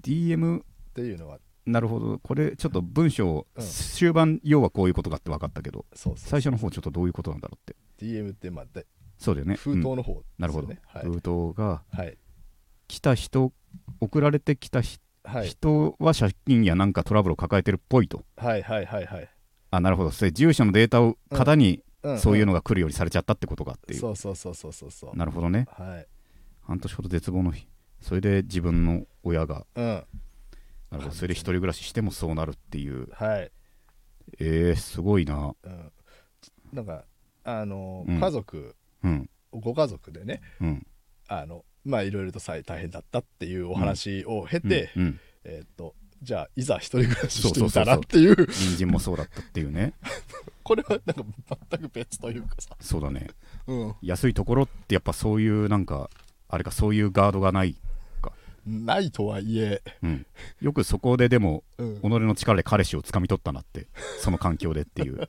[0.00, 0.62] DM っ
[0.94, 2.20] ていうのはなるほど。
[2.20, 3.64] これちょっと文章、うん。
[3.66, 8.06] 終盤要はこういうことかって分かったけど最初の方ちょっとどういうことなんだろうって。
[8.06, 8.86] DM ってまあで
[9.18, 9.56] そうだよね。
[9.56, 11.04] 封筒うんの方ですよね、なるほど、はい。
[11.04, 12.16] 封筒がはい。
[12.86, 13.52] 来た人
[14.00, 15.48] 送られてきたひ、はい。
[15.48, 18.22] 人は借金やなんかトラブルを抱えてるっぽいと。
[18.36, 19.28] はいはいはいはい
[19.70, 20.10] あなるほど。
[20.10, 22.18] それ住所のデータを型にうん。
[22.18, 24.00] そういうのが来るようにされちゃったってことかっていう。
[24.00, 25.16] そうそうそうそうそうそう。
[25.16, 25.66] なるほどね。
[25.76, 26.06] はい。
[26.62, 27.66] 半年ほど絶望の日。
[28.00, 29.84] それで自分の親がうん。
[29.84, 31.10] なるほど。
[31.10, 33.08] それで一人暮らししてもそうなるっていう。
[33.12, 33.50] はい、
[34.38, 35.54] えー、すごいな。
[35.62, 35.92] うん、
[36.72, 37.04] なんか
[37.44, 38.20] あの、うん。
[38.20, 39.30] 家族うん。
[39.50, 40.86] ご家族でねうん。
[41.26, 45.02] あのまあいろいろとさえ大変だったっていうお話を経て、うん。
[45.02, 45.20] うん。
[45.44, 48.46] えーっとじゃあいざ一人暮らししてみたらっていう。
[48.46, 49.92] 人参もそうだったっていうね。
[50.62, 51.24] これはなんか
[51.70, 53.28] 全く別というかさ、そうだね。
[53.66, 56.10] うん、安いところってやっぱそういうなんか
[56.48, 57.76] あれかそういうガードがない、
[58.66, 60.26] ないとはいえ、うん、
[60.60, 62.00] よくそこででもうん。
[62.00, 63.86] 己の力で彼氏を掴み取ったなって
[64.20, 65.28] その環境でっていう。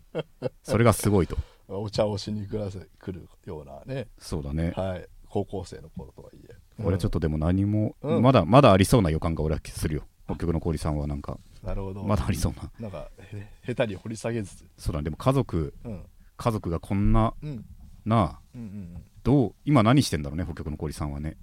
[0.63, 1.37] それがすごいと。
[1.67, 4.73] お茶をしに来らせ来るようなね、そうだね。
[4.75, 6.55] はい、高校生の頃とはいえ。
[6.83, 8.21] 俺ちょっとでも何も、うん。
[8.21, 12.03] まだまだありそうな予感が俺はするよ北極の氷さんはなんかなるほど。
[12.03, 12.71] まだありそうな。
[12.79, 14.55] なんかへ下手に掘り下げず。
[14.55, 16.05] つそうだねでも家族うん。
[16.37, 17.65] 家族がこんなうん。
[18.05, 21.37] なあうんうんどう今何してんだろうね北極の氷さんはね。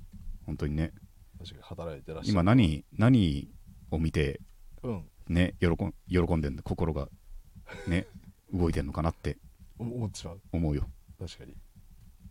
[0.46, 0.92] 本当にね。
[1.38, 2.33] 確かに働いてらっしゃる。
[2.33, 3.49] 今何何
[3.90, 4.40] を見て
[4.83, 5.05] うん。
[5.29, 7.09] ね喜ん喜んでんの心が
[7.88, 8.07] ね
[8.53, 9.38] 動いてんのかなって。
[9.79, 10.40] 思思ってしまう。
[10.53, 10.88] 思うよ。
[11.18, 11.55] 確かに。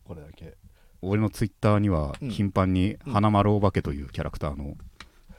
[0.04, 0.58] これだけ。
[1.02, 2.30] 俺のツイッターにはうん。
[2.32, 4.76] 頻繁に花丸お化けというキャラクターの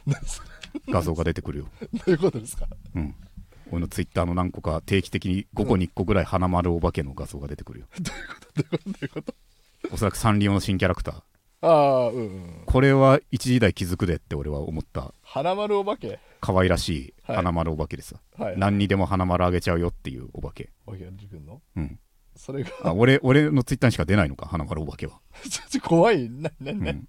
[0.88, 2.66] 画像が出てくるよ、どういうことですか？
[2.94, 3.14] うん、
[3.70, 7.86] 俺のツイッターの何個か定期的に5個に1個ぐらい花丸お化けの画像が出てくるよ。
[8.00, 8.90] どういうこと？
[8.90, 9.34] どういうこと？
[9.92, 11.22] おそらくサンリオの新キャラクター。
[11.62, 12.62] ああうんうん。
[12.66, 15.12] これは一時代気づくでって俺は思った。
[15.22, 16.18] 花丸お化け？
[16.40, 17.36] 可愛らしいはい。
[17.36, 18.58] 花丸お化けでさ、はい。
[18.58, 20.70] 何にでも花丸あげちゃうよっていうお化け。
[20.86, 21.62] お化けが出てくるの？
[21.76, 21.98] うん。
[22.36, 24.46] それがあ俺俺のツイッターにしか出ないのか？
[24.46, 26.28] 花丸お化けは、 ちょっと怖い。
[26.28, 27.08] ななな、うん、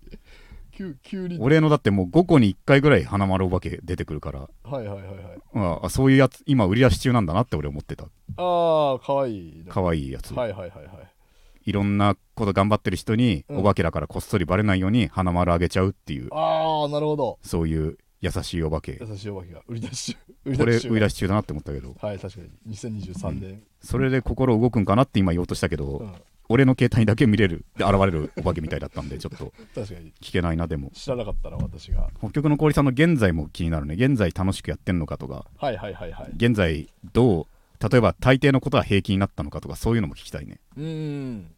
[0.78, 1.40] 急急に。
[1.40, 4.42] 俺のだってもう5個に1回ぐらい花丸お化け出てくるから。
[4.42, 5.40] はいはいはいはい。
[5.56, 8.04] ああそういうやつ今売り出し中なんだなって俺思ってた。
[8.04, 11.70] ああかわいいな可愛いやつ、はいはいはいはい。
[11.70, 13.58] いろんなこと頑張ってる人に、うん。
[13.62, 16.30] お化けだからこっそりバレないように花丸あげちゃうっていう。
[16.32, 17.40] ああなるほど。
[17.42, 19.00] そういう優しいお化け。
[19.02, 19.62] 優しいお化けが。
[19.68, 20.18] 売り出し中。
[20.46, 20.90] 売これ中。
[20.90, 21.96] 売り出し中だなって思ったけど。
[22.00, 22.76] はい確かに。
[22.76, 26.13] 2023年、それで心動くんかなって今言おうとしたけど、うん
[26.50, 29.54] 俺の携帯にだけ見れるで現れるお化けみたいだったんで ちょっと。
[29.76, 30.14] 確かに。
[30.22, 30.92] 聞けないなでも。
[30.94, 32.10] 知らなかったな私が。
[32.20, 35.46] 北極の氷さんの現在も気になるね現在楽しくやってんのかとか。
[35.58, 36.32] はいはいはいはい。
[36.36, 40.60] 現在どう例えば大抵のことは平気になったのかとかそういうのも聞きたいね。
[40.76, 41.52] うーん。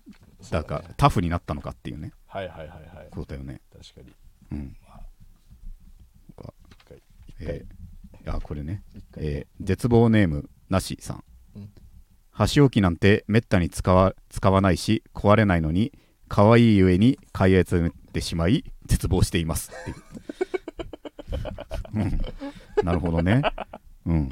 [0.51, 2.13] だから、タフになったのかっていうね。
[2.27, 3.07] はいはいはいはい。
[3.11, 3.61] ことだよね。
[3.71, 4.13] 確かに。
[4.51, 4.75] うん。
[8.25, 8.83] あこれね。
[9.59, 11.23] 絶望ネームなしさん、
[11.55, 11.69] うん
[12.39, 15.91] 箸置きなんてめったに使わ使わないし壊れないのに
[16.29, 19.71] 可愛いゆえに買い集めてしまい絶望しています。
[19.81, 19.97] っていう。
[21.95, 22.21] うん、
[22.85, 23.41] なるほどね、
[24.05, 24.29] うん、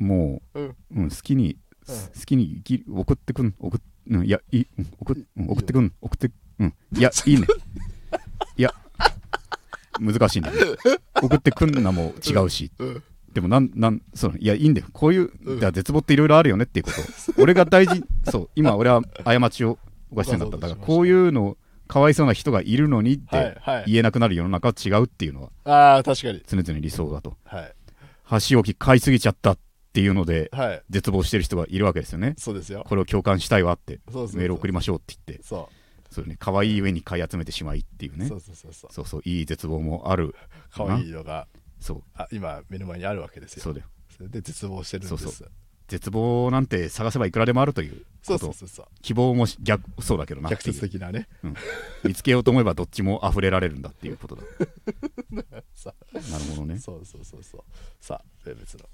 [0.00, 4.64] もうう、ん、好きに、好きに送ってくん送っ、うん、いやい、
[4.98, 6.74] 送送ってくん送ってうん。
[6.96, 7.46] いやいいね。
[8.56, 8.74] いや。
[10.00, 10.50] 難しいね。
[11.22, 14.88] 送ってくんなも違うし、うんでもなんなんそういやいいんだよ。
[14.92, 15.30] こういう、
[15.72, 16.96] 絶望っていろいろあるよねっていうこと。
[17.42, 19.78] 俺が大事そう今俺は過ちを
[20.10, 20.56] 犯してんだった。
[20.56, 23.84] だからこういうのかわいそうな人がいるのにっはいてはい。
[23.86, 26.42] 言えなくなる世の中は違うっていうのはああ確かに。
[26.46, 27.36] 常々理想だと。
[27.44, 27.72] はい。
[28.24, 29.58] 箸置き買いすぎちゃったっ
[29.92, 30.82] ていうのではい。
[30.90, 32.34] 絶望してる人がいるわけですよね。
[32.36, 32.84] そうですよ。
[32.88, 35.44] これを共感したいわってメール送りましょうって言って。
[35.44, 35.68] そ
[36.10, 38.26] そうね可愛い上に買い集めてしまいっていうね。
[38.26, 38.92] うそうそうそうそう。
[38.92, 40.34] そうそういい絶望もある
[40.72, 41.46] 可愛いのが
[41.80, 42.02] そう。
[42.14, 43.62] あ今目の前にあるわけですよ。
[43.62, 43.86] そうだよ。
[44.16, 45.22] それで絶望してるんです。
[45.22, 45.44] そうそ
[45.88, 48.68] 絶望なんて探せばいくらでもあるというそうそうそう。
[48.68, 50.48] そう希望も逆そうだけどな。
[50.48, 51.28] 逆説的なね。
[52.04, 54.42] 見つけようと思えばどっちも溢れられるんだっていうことだ。
[55.74, 57.62] さなるほどね、そうそうそうそう。
[58.00, 58.88] さあ別の、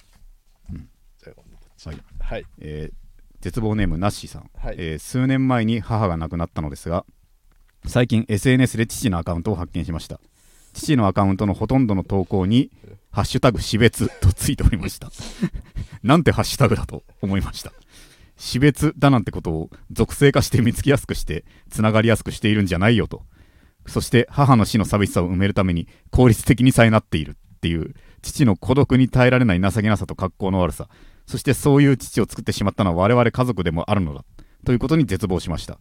[0.71, 0.89] うん。
[1.19, 1.87] じゃあ今度こっち。
[1.89, 2.03] はい。
[2.21, 2.47] はい。
[2.61, 3.07] えー
[3.39, 4.77] 絶望ネームナッシーさん、はい。
[4.79, 7.05] えー数年前に母が亡くなったのですが
[7.87, 10.19] 最近 SNS で父のアカウントを発見しました
[10.77, 12.71] 父のアカウントのほとんどの投稿に
[13.11, 15.11] 「ハッシュタグ死別」とついておりました。
[16.05, 17.73] なんてハッシュタグだと思いました。
[18.37, 23.25] 死別だなんてことを属性化して見つけやすくしてつながりやすくしているんじゃないよと。
[23.87, 30.89] そして母の死の寂しさを埋めるために効率的にさえなっているっていう父の孤独に耐えられない情けなさと格好の悪さ。
[31.27, 34.25] そしてそういう父を作ってしまったのは我々家族でもあるのだ
[34.65, 35.79] ということに絶望しました。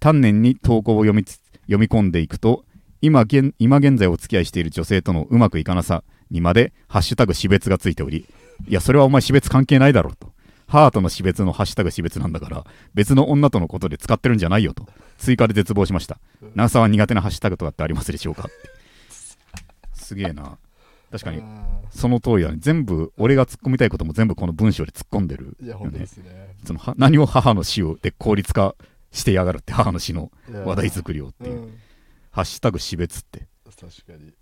[0.00, 2.64] 丹念に投稿を読み読み込んでいくと
[3.00, 8.26] 今現今現在お付き合いしている女性とのうまくいかなさにまでハッシュタグ死別がついており
[8.68, 10.32] いやそれはお前死別関係ないだろうと。
[10.66, 16.18] ハートの死別のハッシュタグ死別なんだから別の女とのことで使ってるんじゃないよと追加で絶望しました。
[16.54, 18.42] 長さは苦手なハッシュタグとかってありますでしょうか。
[18.42, 18.52] って
[19.94, 20.58] すげえな。
[21.10, 22.56] 確かにうんその通りだね。
[22.58, 26.54] 全部俺が突っ込みたいことも全部この文章で突っ込んでるいやよね本当ですね。
[26.66, 28.74] そのは何を母の死をで効率化
[29.10, 30.30] してやがるって母の死の
[30.66, 31.78] 話題作りをっていう、うん
[32.38, 33.48] ハッシュタグ死別って。
[33.64, 34.32] 確かに。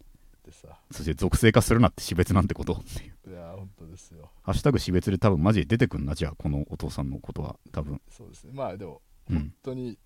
[0.45, 0.69] でさ。
[0.91, 2.75] そして属性化するなって死別なんてこと。
[2.75, 4.31] っていういや本当ですよ。
[4.43, 8.03] ハッシュタグ死別で多分マジで出てくんなじゃあこのお父さんのことは多分。
[8.11, 8.51] そうですね。
[8.53, 9.37] まあでもうん。
[9.39, 9.99] 本当に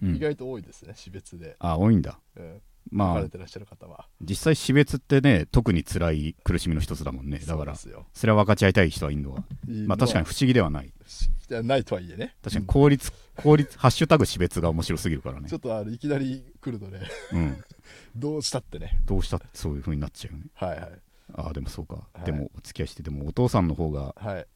[0.00, 0.14] うん。
[0.14, 1.56] 意外と多いですね死別で。
[1.58, 2.20] あ多いんだ。
[2.36, 4.06] うんまあ書かれてらっしゃる方は。
[4.20, 7.38] 実際死別ってね特に辛い苦しみの一つだもんね。
[7.38, 7.88] だからそ
[8.26, 9.44] れは分かち合いたい人はいるのは。
[9.68, 10.92] いいまあ確かに不思議ではない。
[11.48, 12.34] じゃないとはいえね。
[12.42, 15.48] 確かに効率効率ハッシュタグ死別が面白すぎるからね。
[15.48, 17.00] ちょっとあのいきなり来るとね
[17.32, 17.64] うん。
[18.16, 19.00] どうしたってね。
[19.04, 20.46] どうしたってそういう風になっちゃうよね。
[20.54, 21.00] はいはい。
[21.34, 22.24] ああでもそうか、はい。
[22.24, 24.46] でもお付き合いしてでもお父さんの方がはい。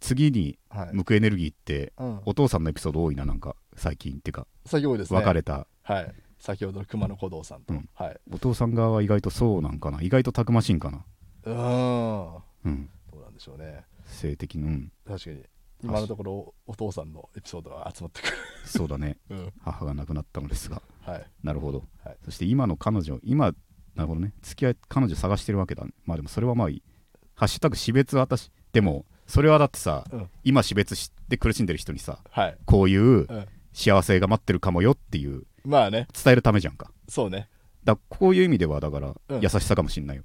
[0.00, 0.94] 次にはい。
[0.94, 2.20] 向くエネルギーってうん。
[2.24, 4.16] お父さんのエピソード多いななんか最近。
[4.16, 5.18] っていうか先ほどですね。
[5.20, 5.66] 別れた。
[5.82, 6.14] はい
[6.44, 7.88] 先ほどの熊野古道さんと、うん。
[7.94, 8.20] はい。
[8.30, 10.02] お父さん側は意外とそうなんかな。
[10.02, 11.02] 意外とたくましいんかな。
[11.44, 12.34] うーん。
[12.66, 12.90] うん。
[13.10, 13.86] どうなんでしょうね。
[14.04, 14.64] 性的に。
[14.64, 14.92] うん。
[15.08, 15.42] 確かに。
[15.82, 18.26] 今のところお父さんのエピソードが集まってく
[18.68, 19.16] そうだね。
[19.30, 20.82] る、 うん、母が亡くなったのですが。
[21.00, 21.26] はい。
[21.42, 22.16] なるほど、はい。
[22.26, 23.54] そして今の彼女今
[23.94, 24.34] なるほどね。
[24.42, 26.82] 付き合い彼女探してるわけだ、まあでもそれはまあいい。
[27.36, 30.30] ハッシュタグ死別私でもそれはだってさ、うん。
[30.42, 36.06] 今死別して苦しんでる人にさはい、こういううん、幸せが待ってるかもよっていうまあね。
[36.12, 36.90] 伝えるためじゃんか。
[37.08, 37.48] そうね。
[37.84, 39.40] だこういう意味ではだからうん。
[39.40, 40.22] 優しさかもしんないよ、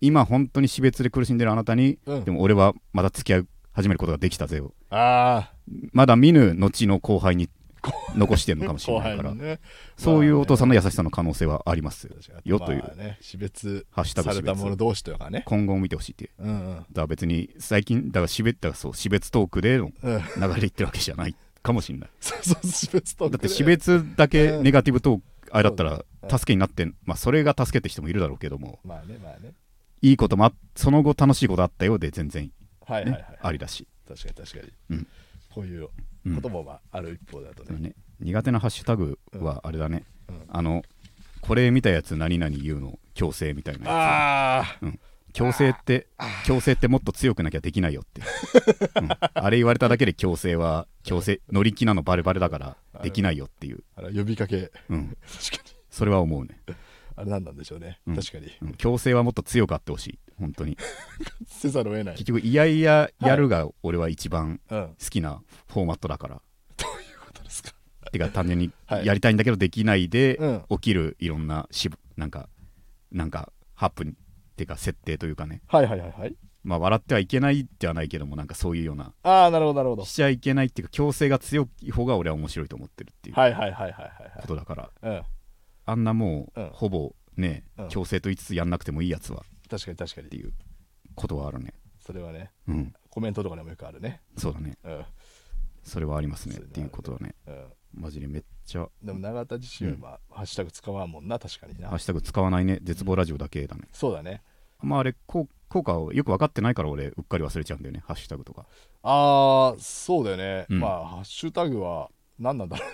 [0.00, 2.24] 今本当に死別で苦しんでるあなたに、うん。
[2.24, 4.72] でも俺はまた付き合い始めることができたぜよ。
[4.90, 5.50] あ
[5.92, 7.48] まだ見ぬ後の後輩に
[7.82, 9.60] こ残してるのあかもしれないから、ね。
[9.96, 12.08] そういうお父さんの優しさの可能性はあります
[12.44, 13.18] よ、というまあね。
[13.20, 14.46] 死別ハッシュタグさ死別。
[14.46, 15.42] れた者同士とかね。
[15.46, 16.30] 今後も見てほしいっていう。
[16.44, 16.76] うんうん。
[16.76, 20.18] だから別に最近だから死別だからそう死別トークでのうん。
[20.18, 21.34] 流れで言ってるわけじゃない
[21.64, 22.10] かもしれない。
[22.20, 26.26] そうそう死別とだって死別だけネガティブトークあれだったらう。
[26.26, 26.30] ん。
[26.30, 29.52] 助けになってんまあそれが助けって人もいるだろうけどもまあねまあね。
[30.02, 32.50] いいこともあその後楽しいことあったよで全然、ね
[32.86, 35.06] はいはいはい、ありだし、確かに確かに、うん。
[35.50, 35.88] こういう
[36.26, 36.36] うん。
[36.36, 40.44] こともまあある一方だとね、ね、苦手なハッシュタグはあれだね、うん。
[40.48, 40.82] あの
[41.40, 44.98] これ見たやつ何々言うの強制みたいなやああつ
[45.34, 46.06] 強制って
[46.46, 48.22] 強制ってもっと強くなきゃできないよって、
[49.00, 49.08] うん。
[49.34, 53.82] あれ言われただけで強制は強制乗り気なのバレバレだからできないよっていう、
[54.14, 54.70] 呼びかけ。
[54.88, 55.76] うん、 確かに。
[55.90, 56.60] それは思うね、
[57.16, 58.16] あれ何なんでしょうね、うん。
[58.16, 58.50] 確かに。
[58.62, 58.74] うん。
[58.74, 60.18] 強制はもっと強くあってほしい。
[60.38, 60.78] 本当に。
[61.48, 66.38] せざるを得ない結局いやいややるが俺は一番好きなフォーマットだから、う
[66.80, 67.72] いうことですか？
[68.12, 69.06] てか単純にはい。
[69.06, 70.64] やりたいんだけどできないでうん。
[70.70, 72.48] 起きるいろんなしぶなんか
[73.10, 74.14] なんかハプニ
[74.54, 75.62] っていうか設定というかね。
[75.66, 76.36] はいはいはいはい。
[76.62, 79.12] まあ笑ってはいけないではないけどもなんかそういうような。
[79.24, 80.04] ああなるほどなるほど。
[80.04, 84.90] しちゃいけないっていうか強制が強い方が俺は面白いと思ってるっていうはいはいはいはいはいことだから。
[85.02, 85.22] はいうん。
[85.86, 86.70] あんなもううん。
[86.72, 89.42] ほぼねうん強制と言いつつやんなくてもいいやつは。
[89.68, 90.26] 確かに確かに。
[90.28, 90.52] っていう
[91.16, 91.74] ことはあるね。
[91.98, 92.94] それはねうん。
[93.10, 94.22] コメントとかでもよくあるね。
[94.36, 94.78] そうだね。
[94.84, 95.04] うん。
[95.82, 96.56] それはありますね。
[96.56, 97.34] っていうことはね。
[97.48, 101.88] うんマジでめっちゃでも永田自身は、まあハッシュタグ使わんもんな確かにな。
[101.88, 102.78] ハッシュタグ使わないね。
[102.82, 103.82] 絶望ラジオだけだね。
[103.92, 104.42] そうだね。
[104.82, 108.02] まああれ効効果をよく分かってないから俺うっかり忘れちゃうんだよね。
[108.06, 108.66] ハッシュタグとか。
[109.02, 110.80] ああそうだよね、うん。
[110.80, 112.90] まあハッシュタグは何なんだろう。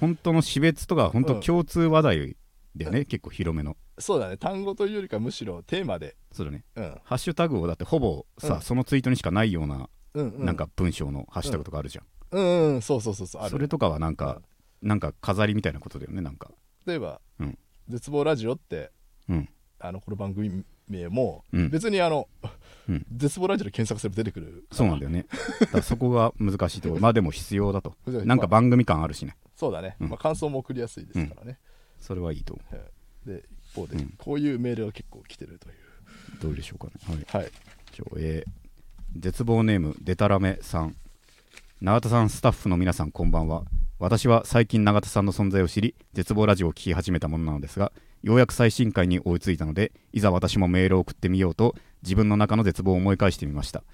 [0.00, 1.40] 本当の死別とか本当うん。
[1.40, 2.36] 共通話題
[2.76, 3.76] だよね、結構広めの。
[3.98, 4.36] そうだね。
[4.36, 6.16] 単語というよりかむしろテーマで。
[6.32, 6.64] そうだね。
[6.74, 7.00] うん。
[7.04, 8.60] ハッシュタグをだってほぼさ、うん。
[8.60, 10.44] そのツイートにしかないような、うんうん。
[10.44, 13.50] なんか文章のハッシュタグとかあるじゃん、うんうんそうそうそうそうある。
[13.50, 14.42] それとかはなんか、
[14.82, 16.50] なんか飾りみたいなことだよねなんか。
[16.86, 17.58] 例えば、うん。
[17.88, 18.90] 絶望ラジオって
[19.28, 19.48] うん。
[19.78, 21.70] あのこの番組名も、うん。
[21.70, 22.28] 別にあの、
[22.88, 23.06] うん。
[23.14, 25.26] 絶望ラジオで検索すれば出てくるそうなんだよね。
[25.60, 27.00] だからそこが難しいところ。
[27.02, 27.94] まあでも必要だと。
[28.06, 29.36] なんか番組感あるしね。
[29.56, 30.08] そうだね、うん。
[30.08, 31.58] まあ、感想も送りやすいですからね、
[32.00, 32.62] それはいいと思
[33.24, 34.14] で一方で、うん。
[34.18, 35.74] こういうメールが結構来てるという。
[35.74, 37.24] うどうでしょうかね。
[37.30, 37.42] はい。
[37.42, 37.52] はい。
[37.92, 38.64] じゃあえー
[39.16, 40.96] 絶望ネームデタラメさん
[41.84, 43.64] 永田さんスタッフの皆さんこんばんは。
[43.98, 47.92] 私は最近永田さんの存在を知り絶望ラジオを聞き始めたものなのですが
[48.22, 53.84] ようやく最新回に追いついたのでいざ私もメールを送ってみようと自分の中の絶望を思い返してみました。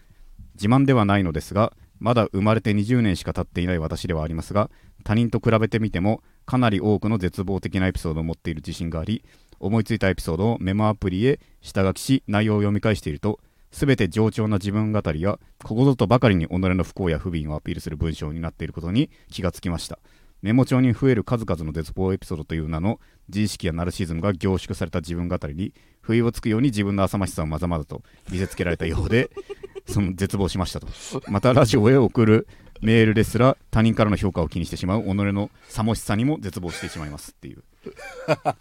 [0.54, 4.70] 自慢ではないのですがまだ生まれて20年しか経っていない私ではありますが
[5.02, 9.24] 他人と比べてみてもかなり多くの絶望的なエピソードを持っている自信があり
[9.58, 13.40] 思いついたエピソードをメモアプリへ下書きし内容を読み返していると
[13.70, 19.98] 全て冗長な自分語りやここぞとばかりに己の不幸や不憫をアピールする文章になっていることに気がつきました。
[20.42, 22.98] メモ帳に増える数々の絶望エピソードという名の
[23.28, 29.30] 自意識やナルシズムが凝縮された自分語りに不意をつくように自分の浅ましさをまざまざと見せつけられたようで
[29.86, 30.88] その絶望しましたと。
[31.28, 32.48] またラジオへ送る
[32.80, 37.62] メールですら他人からの評価を気にしてしまう己のさもしさにも絶望してしまいますっていう。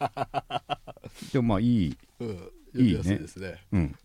[1.31, 3.55] でもまあいいうん、いですね。
[3.71, 3.95] うん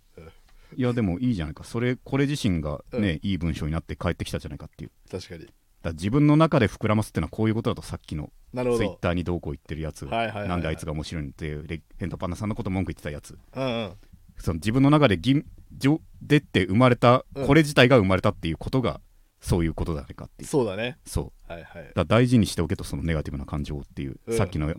[0.77, 1.65] いやでもいいじゃないか。
[1.65, 4.91] それこれ自身がね、いい文章になって帰ってきたじゃないかっていう。
[5.11, 5.47] 確かに。
[5.83, 10.49] だ自分の中で膨らますっていうのはこういうことだとさっきのツイッターにどうこう言ってるやつ、はいはいはいはい。
[10.49, 13.39] なんであいつが面白いのっていうレヘントパンダさんのこと文句言ってたやつ。
[13.55, 13.93] うんうん。
[14.39, 15.45] その自分の中で銀
[15.77, 15.89] じ
[16.23, 17.47] でって生まれた、うん。
[17.47, 19.01] これ自体が生まれたっていうことが
[19.41, 20.49] そういうことじゃないかっていう。
[20.49, 20.97] そうだね。
[21.05, 21.53] そう。
[21.53, 21.93] はいはい。
[21.95, 24.37] だ大事にしておけとそのネガティブな感情っていう、うん。
[24.37, 24.75] さっきの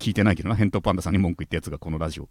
[0.00, 2.28] 聞いてないけどなヘントパンダさんに文句言ったやつがこのラジオ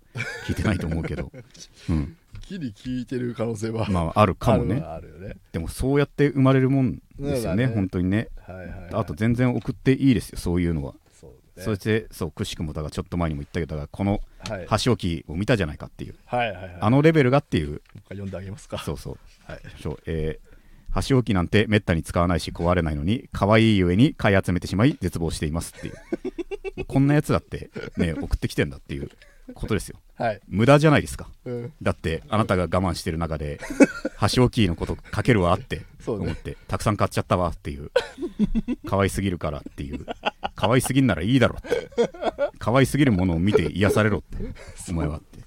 [0.48, 1.32] 聞いてないと思うけど、
[1.90, 2.18] うん、
[2.48, 4.76] ギリ聞いてる可能性はまああるかもね。
[4.76, 5.36] ね。
[5.52, 7.74] でもそうやって生まれるもんですよねね。
[7.74, 8.30] 本当にね。
[8.46, 8.90] はいはいはい。
[8.94, 11.64] あと全然送っていいですよそういうのは、そうね。
[11.64, 14.66] そしてそうくしくもだからちょっと前にも言ったけどこのはい。
[14.68, 16.16] 箸置きを見たじゃないかっていう。
[16.26, 16.78] はいはいはい。
[16.80, 17.82] あのレベルがっていう。
[18.10, 18.78] 読んであげますか。
[18.80, 19.18] そうそう。
[19.46, 19.60] はい。
[19.82, 20.48] そうえー
[20.90, 26.86] 箸置きなんてめったに使わないし壊れないのに可愛いゆえに買い集めてしまい絶望していますっていう。
[26.88, 29.12] こんなやつだってね送ってきてんだっていう
[29.54, 30.42] ことですよはい。
[30.48, 31.28] 無駄じゃないですか。
[31.46, 31.74] うん。
[31.82, 33.60] だってあなたが我慢してる中で
[34.18, 37.92] 箸置きのことかけるわって思って、たくさん買っちゃったわっていう。
[38.88, 40.06] 可愛すぎるからっていう。
[40.56, 41.92] 可愛すぎんならいいだろって。
[42.58, 44.38] 可愛すぎるものを見て癒されろって
[44.90, 45.38] お前はって。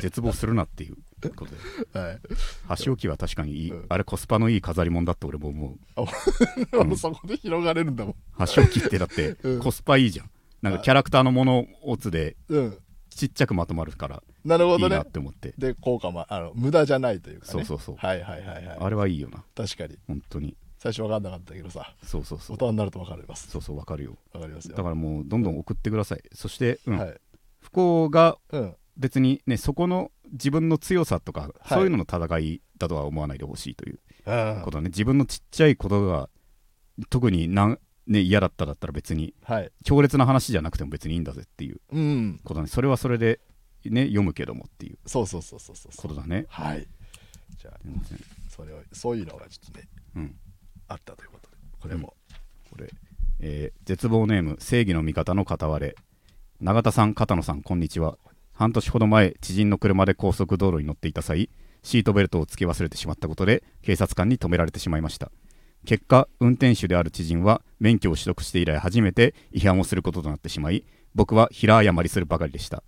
[0.00, 0.96] 絶望するなっていう
[1.34, 1.52] こと
[1.92, 1.98] で。
[1.98, 2.20] はい。
[2.68, 3.86] 箸置きは確かにいい、うん。
[3.88, 6.02] あれコスパのいい飾り物だって俺も思う。
[6.92, 8.14] うそこで広がれるんだもん。
[8.32, 9.58] 箸置きってだってうん。
[9.58, 10.30] コスパいいじゃん。
[10.62, 12.78] なんかキャラクターのものオツでうん
[13.14, 14.84] ちっちゃくまとまるからなるほどね。
[14.84, 15.54] いいなって思って。
[15.56, 17.52] で効果もあの無駄じゃないというかね。
[17.52, 17.96] そうそうそう。
[17.96, 18.78] はいはいはいはい。
[18.80, 19.44] あれはいいよな。
[19.54, 19.98] 確かに。
[20.06, 20.56] 本当に。
[20.78, 21.94] 最初分かんなかったけどさ。
[22.02, 22.56] そうそうそう。
[22.56, 23.48] 大人になると分かります。
[23.48, 24.16] そうそうわかるよ。
[24.32, 24.76] 分かりますよ。
[24.76, 26.22] だからもうどんどん送ってください。
[26.32, 26.98] そして、うん。
[26.98, 27.20] はい。
[27.60, 28.74] 不幸がうん。
[28.96, 31.52] 別にねそこの自分の強さとか、はい。
[31.68, 34.62] そういうのの戦いだとは思わないでほしいといううん。
[34.64, 34.88] ことね。
[34.88, 36.28] 自分のちっちゃいことが
[37.10, 39.70] 特になん、ね、嫌だっただったら別にはい。
[39.84, 42.40] 強烈な話じゃなくても別にいいんだぜっていううん。
[42.44, 43.40] ことねそれはそれで、
[43.84, 46.46] ね、読むけどもっていうそうそうそうそうそうことだね。
[46.48, 46.86] はい。
[47.58, 47.78] じゃあ
[48.48, 50.36] それをそういうのがちょっとねうん。
[50.88, 51.56] あったということで。
[51.80, 52.14] これも
[52.70, 52.90] これ、
[53.40, 55.96] えー絶望ネーム正義の味方の片割れ。
[56.60, 58.18] 永田さん片野さんこんにちは。
[58.52, 61.50] 半年ほど前知人の車で高速道路に乗っていた際
[61.82, 65.32] シートベルトをつけ忘れてしまったことで警察官に止められてしまいました
[65.84, 72.82] 結果運転手である知人は免許を取得して以来初めて違反をすることとなってしまい僕は平謝りするばかりでした。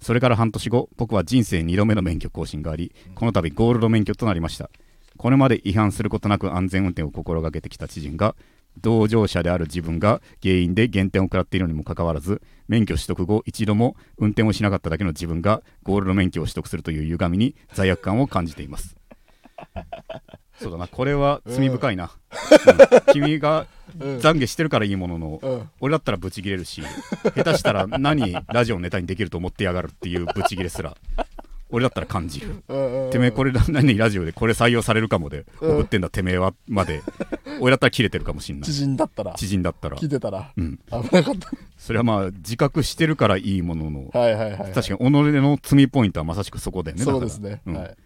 [0.00, 4.70] それから半年後僕は人生2度目の免許更新がありこの度ゴールド免許となりました。
[5.16, 8.36] これまで違反することなく安全運転を心がけてきた知人が
[8.80, 18.95] 同乗者である自分が原因で減点を食らっているのにもかかわらず免許取得後一度も運転をしなかっただけの自分がゴールド免許を取得するという歪みに罪悪感を感じています
[20.60, 20.88] そうだな。
[20.88, 22.10] これは罪深いな、
[23.06, 23.12] うん。
[23.12, 23.66] 君が
[24.00, 24.16] うん。
[24.18, 25.70] 懺悔してるからいいものの、うん。
[25.80, 26.82] 俺だったらブチギレるし
[27.34, 30.96] 下手したら何ラジオネタにできると思ってやがるっていうブチギレすら
[31.70, 32.62] 俺だったら感じる。
[33.10, 35.70] てめえこれ何ラジオでこれ採用されるかもでうん。
[35.78, 37.02] 送ってんだてめえはまで
[37.60, 38.70] 俺だったら切れてるかもしんない。
[38.70, 39.34] 知人だったら。
[39.34, 39.96] 知人だったら。
[39.96, 40.52] 聞いてたら。
[40.56, 40.78] うん。
[40.90, 41.50] 危なかった。
[41.78, 44.72] それはまあ自覚してるからいいもののはいはいはいはい。
[44.72, 47.62] 確かに己の罪ポイントはまさしくそこだよねそうですね。
[47.66, 47.74] うん。
[47.76, 47.96] はい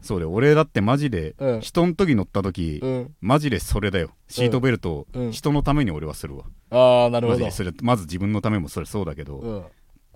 [0.00, 0.32] そうだよ。
[0.32, 1.60] 俺だってマジでうん。
[1.60, 3.14] 人の時乗った時うん。
[3.20, 4.10] マジでそれだよ。
[4.28, 5.32] シートベルトをうん。
[5.32, 6.44] 人のために俺はするわ。
[6.70, 7.38] ああなるほど。
[7.38, 9.64] マジでそれまず自分のためもそれそうだけどうん。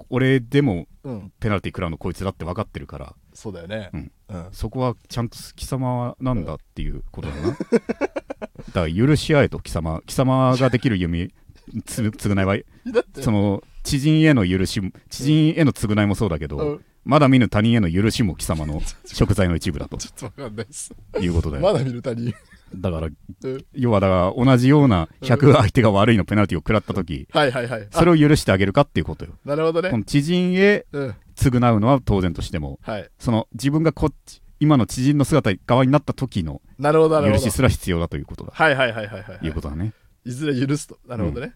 [0.08, 1.32] 俺でもうん。
[1.40, 3.90] ペナルティ食らうのこいつだって分かってるからそうだよね。
[3.92, 4.12] うん。
[4.28, 4.48] うん。
[4.52, 7.48] そこはちゃんと貴様なんだっていうことだな。
[7.52, 11.32] だから許し合えと貴様、貴様ができる弓、
[11.84, 12.56] つ償いは、
[13.20, 20.92] その知人への許しも、知人への償いもそうだけど、うんまだ見ぬ他人への許しも貴様の 食材の一部だとちょっとわかんないです。
[21.20, 21.62] いうことだよ。
[21.62, 22.32] まだ見る他人。
[22.74, 27.88] だから、うん要はだから同じような100相手が悪いのペナルティを食らったとき、はいはいはい。
[27.90, 29.32] それを許してあげるかっていうことよ。
[29.44, 29.90] あなるほどね。
[29.90, 31.14] この知人へうん。
[31.36, 33.10] 償うのは当然としても、はい。
[33.18, 37.50] その自分がこっち、今の知人の姿側になった時のなるほどなる許ほど。
[37.50, 38.52] しすら必要だということだ。
[38.54, 39.48] はいはいはいはいはいい。
[39.48, 39.92] うことだね。
[40.24, 40.98] いずれ許すと。
[41.06, 41.52] なるほどね。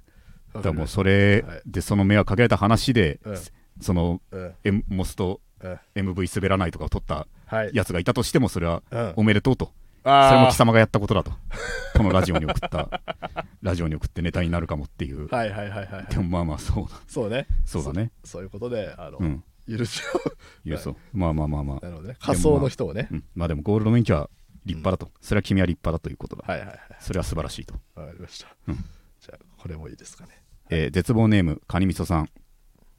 [0.55, 3.37] だからもうそれはいでその迷惑かけられた話で、うん
[3.81, 4.55] そのたうん。
[4.65, 5.79] M モスとうん。
[5.95, 7.71] MV 滑らないとかを取ったはい。
[7.73, 9.13] やつがいたとしてもそれはうん。
[9.17, 9.73] おめでとうと、
[10.05, 10.29] あー。
[10.29, 11.33] それも貴様がやったことだと。
[11.97, 13.01] このラジオに送った。
[13.63, 17.01] ラジオに送ってネタになるかもっていう、はいはいはいはいでもまあまあそうだ。
[17.09, 17.47] そうね。
[17.65, 18.13] そうだね。
[18.23, 19.45] そそういうことであのうん。
[19.69, 20.33] 許しを
[20.65, 20.97] いやそう。
[21.13, 22.17] まあまあまあまあ、なるほどね。
[22.21, 23.09] 仮想の人をね。
[23.11, 24.31] うん、まあでもゴールド免許は
[24.65, 26.79] 立派だと、それは君は立派だということだ、はいはいはい。
[27.01, 28.49] それは素晴らしいと、わかりました。
[28.69, 28.77] うん。
[28.77, 30.43] じゃあこれもいいですかね。
[30.71, 32.31] えー絶望ネームカニみそさん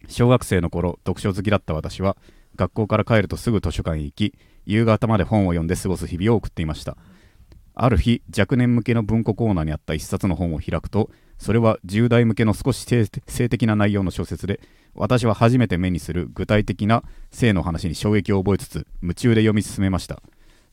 [0.07, 2.17] 小学生の頃読書好きだった私は
[2.55, 4.33] 学校から帰るとすぐ図書館へ行き
[4.65, 6.97] 夕方まで本を読んで過ごす日々を送っていました。
[7.79, 14.59] ある日若年向けの文庫コーナーにあった一冊の本を開くとそれは10代向けの少し性性的な内容の小説で
[14.95, 20.23] 私は初めて目にする具体的な性の話に衝撃を覚えつつ夢中で読み進めました。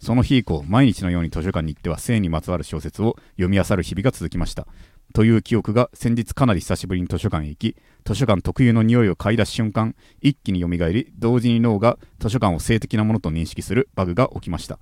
[0.00, 4.66] その日以降毎日のように図書館に行っては性にまつわる小説を読み漁る日々が続きました。
[5.12, 14.78] という記憶が先日かなり久しぶりに図書館へ行き図書館特有の匂いを嗅いだ瞬間一気によみがえり同時に脳が図書館を性的なものと認識するバグが起きました。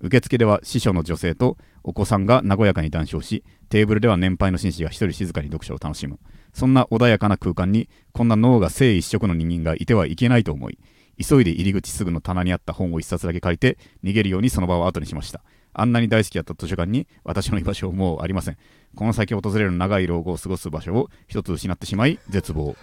[0.00, 6.20] 受付では司書の女性とお子さんが和やかに談笑しテーブルでは年配の紳士が一人静かに読書を楽しむ。
[6.52, 10.78] そんな穏やかな空間にこんな脳が性一色の人間がいてはいけないと思い
[11.20, 15.42] 急いで入り口すぐの棚にあった本を一冊だけ借りて逃げるようにその場を後にしました。
[15.78, 18.58] あんなに大好きだった図書館に私の居場所もうありません。
[18.96, 22.74] この先訪れる長い老後を過ごす場所を一つ失ってしまい絶望、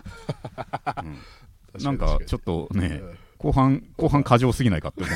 [1.75, 1.83] うん。
[1.83, 3.01] なんかちょっとね、
[3.37, 5.15] 後半後半過剰すぎないかって思う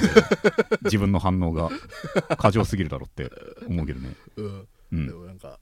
[0.84, 1.70] 自分の反応が。
[2.38, 3.32] 過剰すぎるだろうって
[3.66, 5.08] 思うけどね、うん、うん。
[5.08, 5.60] でもなんか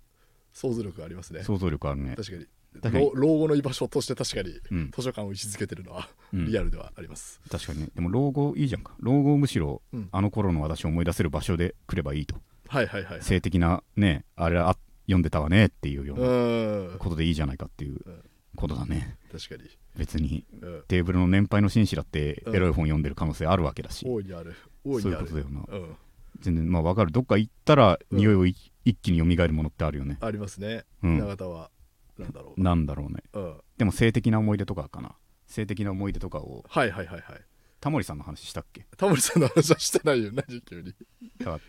[0.54, 1.44] 想像力ありますね。
[1.44, 2.16] 想像力あるね。
[2.16, 2.46] 確かに
[2.84, 4.92] 老老後の居場所として確かにうん。
[4.92, 6.46] 図書館を位置づけてるのはうん。
[6.46, 7.90] リアルではあります、確かにね。
[7.96, 8.94] でも老後いいじゃんか。
[9.00, 10.10] 老後をむしろ、うん。
[10.12, 12.36] あの頃の私を思い出せる場所で来ればいいと。
[12.68, 13.24] はいはいはいはい。
[13.24, 14.76] 性的なねあれあ
[15.06, 16.98] 読んでたわねっていうよううなん。
[17.00, 18.24] ことでいいじゃないかっていううん。
[18.56, 19.18] ことだね。
[19.32, 22.56] 確かに、別にうん、テーブルの年配の紳士だってうん。
[22.56, 24.56] エロい本読んでる可能性あるわけだし、大いにある。
[24.84, 25.26] 大いそうにある。
[25.28, 25.78] いうことだよな。
[25.78, 25.96] うん、
[26.42, 27.12] 全然まあわかる。
[27.12, 28.18] どっか行ったらうん。
[28.18, 30.18] 匂いをい一気に蘇るものってあるよね。
[30.22, 31.18] ありますね、うん。
[31.20, 31.70] 永田は
[32.18, 32.76] なんだろうな。
[32.76, 33.24] んだろうね。
[33.34, 35.16] うん、でも性的な思い出とかかな。
[35.46, 36.66] 性的な思い出とかを。
[36.68, 37.42] はいはいはいはい。
[37.80, 38.86] タモリさんの話したっけ？
[38.98, 40.94] タモリさんの話はしてないよ何急に
[41.38, 41.60] だから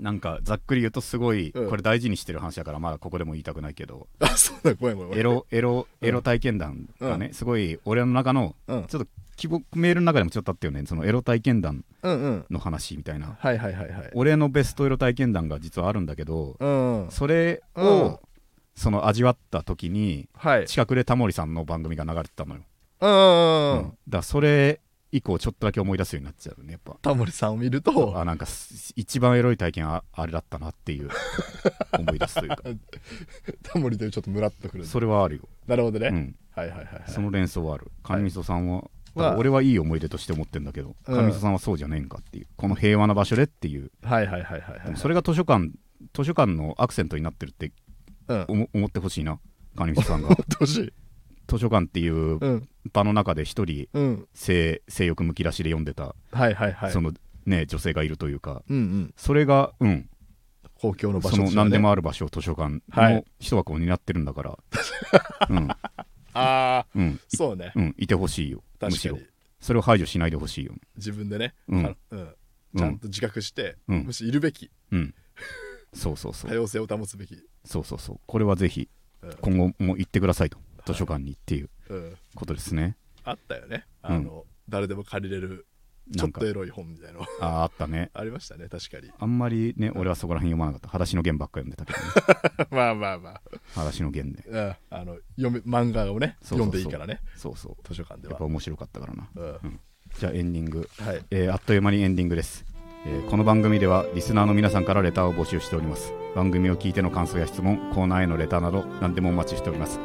[0.00, 1.68] なんかざっくり言うとすごいうん。
[1.68, 5.18] これ大事にしてる話だからまだここでも言いたくないけどあそうだごめんごめん。
[5.18, 7.30] エロエロうんエロ体験談がね。
[7.32, 8.84] すごい俺の中のうん。
[8.86, 13.36] ちょっと希望メールの中でもちょっとあったよねそのエロ体験談の話みたいな。
[13.38, 14.10] はいはいはいはい。
[14.14, 17.84] 俺のベストエロ体験談が実はあるんだけどうんそれうん。
[17.84, 18.20] を
[18.74, 20.66] その味わった時にはい。
[20.66, 22.62] 近くでタモリさんの番組が流れてたのよ。
[23.00, 26.96] うんうんだそれ以降ちょっとだけ思い出すようになっちゃうねやっぱ。
[27.02, 28.18] タモリさんを見ると。
[28.18, 31.10] あなんかす一番エロい体験ああれだったなっていう
[31.98, 32.62] 思い出すというか。
[33.62, 34.86] タモリでちょっとムラっとくる。
[34.86, 37.02] それはあるよ、なるほどね、うん、はいはいはいはい。
[37.08, 37.90] その連想はある。
[38.02, 41.24] 上磯さんは、はだから俺はいい思い出として思ってんだけどうん。
[41.26, 43.90] 上磯さんはそうじゃねえんかっていうこの平和な場所でっていう。
[44.02, 44.96] はいはいはいはいはい。
[44.96, 45.72] それが図書館
[46.14, 47.72] 図書館のアクセントになってるってうん
[48.48, 49.38] 思思ってほしいな
[49.76, 50.30] 上磯さんが。
[51.48, 52.68] 図書館っていううん。
[52.92, 54.28] 場の中で一人うん。
[54.34, 56.92] 性性欲むき出しで読んでた、はいはいはい。
[56.92, 57.12] その
[57.46, 58.62] ね女性がいるというか。
[58.68, 59.14] うんうん。
[59.16, 60.08] それがうん。
[60.74, 63.24] 公共の場その所としてはね何でもある場所を図書館のはい。
[63.38, 64.58] 一枠を担ってるんだから、
[65.48, 65.68] うん。
[65.70, 65.76] あ
[66.34, 67.20] あうん。
[67.28, 67.72] そうね。
[67.76, 67.94] うん。
[67.98, 69.18] いてほしいよむしろ。
[69.60, 70.72] それを排除しないでほしいよ。
[70.72, 71.86] ね自分でね、うん。
[71.86, 72.34] あうん。
[72.76, 74.04] ちゃんと自覚して、うん。
[74.04, 74.70] むしろいるべき。
[74.90, 75.14] うん
[75.92, 76.50] そうそうそう。
[76.50, 78.20] 多様性を保つべき、そうそうそう。
[78.26, 78.88] これはぜひ
[79.22, 79.32] うん。
[79.40, 82.16] 今後も行ってくださいと図書館にっていううん。
[82.34, 83.86] ことですね、あったよね。
[84.02, 85.66] あの、誰でも借りれる
[86.16, 87.26] ちょっとエロい本みたいなの。
[87.40, 88.10] あああったね。
[88.12, 89.10] ありましたね確かに。
[89.18, 90.88] あんまりね俺はそこら辺読まなかった。
[90.88, 92.68] 裸足の弦ばっか読んでたけどね。
[92.70, 94.42] まあまあまあ、裸足の弦で。
[94.46, 97.20] うん、あの読め漫画をね読んでいいからね。
[97.36, 97.76] そうそう。
[97.86, 98.32] 図書館では。
[98.32, 99.30] やっぱ面白かったからな。
[99.34, 99.80] うん。
[100.18, 100.88] じゃあエンディング。
[100.98, 101.24] はい。
[101.30, 102.64] えーあっという間にエンディングです、
[103.06, 106.12] えーこの番組ではリスナーの皆さんからレターを募集しております。
[106.34, 109.98] 番組を聞いての感想や質問コーナーへのレターなど何でもお待ちしております。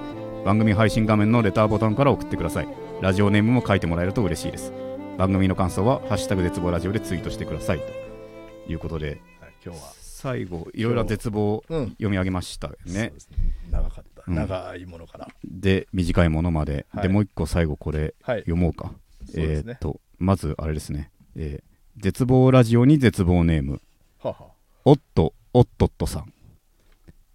[0.45, 2.67] 番組配信画面のレターボタンから送ってください。
[3.01, 4.71] ラジオネームも書いてもらえると嬉しいです。
[5.17, 7.79] 番組の感想は「ハッシュタグ絶望ラジオ」でツイートしてください。
[7.79, 9.93] ということではい、今日は。
[9.99, 12.75] 最後いろいろな絶望読み上げましたね。
[13.13, 13.37] ですね。
[13.69, 14.35] 長かった、うん。
[14.35, 17.03] 長いものからで短いものまで、はい。
[17.03, 18.39] でもう一個最後これはい。
[18.39, 18.93] 読もうか。
[19.25, 19.71] そうですね。
[19.71, 21.66] えーっとまずあれですね、えー
[21.97, 23.81] 絶望ラジオに絶望ネーム。
[24.19, 24.51] はは。
[24.85, 26.31] おっとおっとっとさん。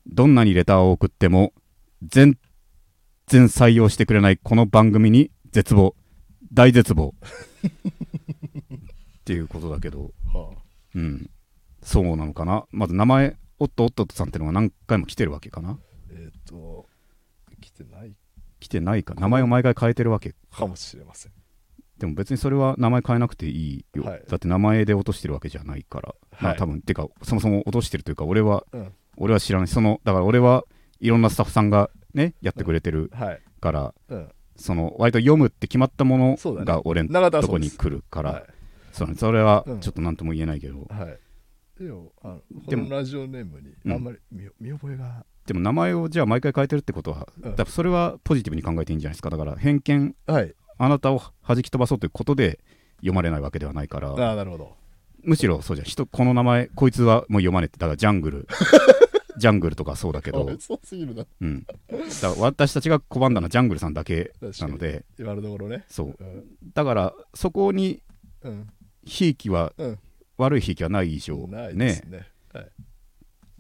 [0.07, 1.53] どんなにレターを送っても
[2.03, 2.39] 全
[3.27, 5.97] 然採用してくれないこの番組に絶望。
[6.53, 7.13] 大絶望。
[7.63, 10.13] っていうことだけど。
[10.33, 10.55] は
[10.95, 11.29] うん。
[11.83, 12.65] そうなのかな。
[12.71, 15.77] まず名前おっとおっとっとさんっていうのが何回も来てるわけかな。
[16.13, 16.87] えっ、と
[17.61, 18.15] 来てない。
[18.61, 19.15] 来てないか。
[19.15, 20.37] 名前を毎回変えてるわけ。
[20.53, 21.33] かもしれません
[22.03, 24.23] でも別にそれは名前変えなくていいよ、はい。
[24.29, 28.93] だって名前で落としてるわけじゃないから、まあはい多分てかそもそも落としてるというか俺はうん。
[29.19, 29.69] 俺は知らない。
[29.69, 30.65] そのだから俺は
[30.99, 33.41] いろんなスタッフさんがねやってくれてるはい。
[33.61, 34.29] から、うん。
[34.57, 38.45] その割と読むって決まったものが俺のとこに来るから、はい。
[38.91, 39.15] そうね。
[39.15, 39.79] それはうん。
[39.81, 41.19] ちょっと何とも言えないけど、はい。
[41.79, 43.93] でもあのラジオネームにうん。
[43.93, 45.25] あんまり見,、見覚えが。
[45.47, 47.55] でも名前をじゃあ毎回変えてるってことは、うん。
[47.55, 49.31] だそれはポジティブに考えていいんじゃないですか。
[49.31, 50.53] だから偏見はい
[50.85, 52.59] あなたを弾き飛ばそうということで
[52.97, 54.11] 読まれないわけではないから。
[54.11, 54.75] ああなるほど。
[55.23, 55.87] むしろそうじゃん。
[55.87, 58.49] 人この名前こいつはもう読まねえってだからジャングル。
[59.39, 60.75] ジャングルとかそうだけど、そ
[61.41, 61.67] うん、
[62.21, 65.05] だ私たちが拒んだのはジャングルさんだけなので。
[65.19, 65.85] 今のところね。
[65.89, 66.17] そう。
[66.21, 66.45] うん。
[66.75, 68.03] だからそこに
[68.43, 68.69] うん。
[69.05, 69.99] ひいきは、うん。
[70.37, 72.27] 悪いひいきはない以上ないでねすね。
[72.53, 72.67] はい。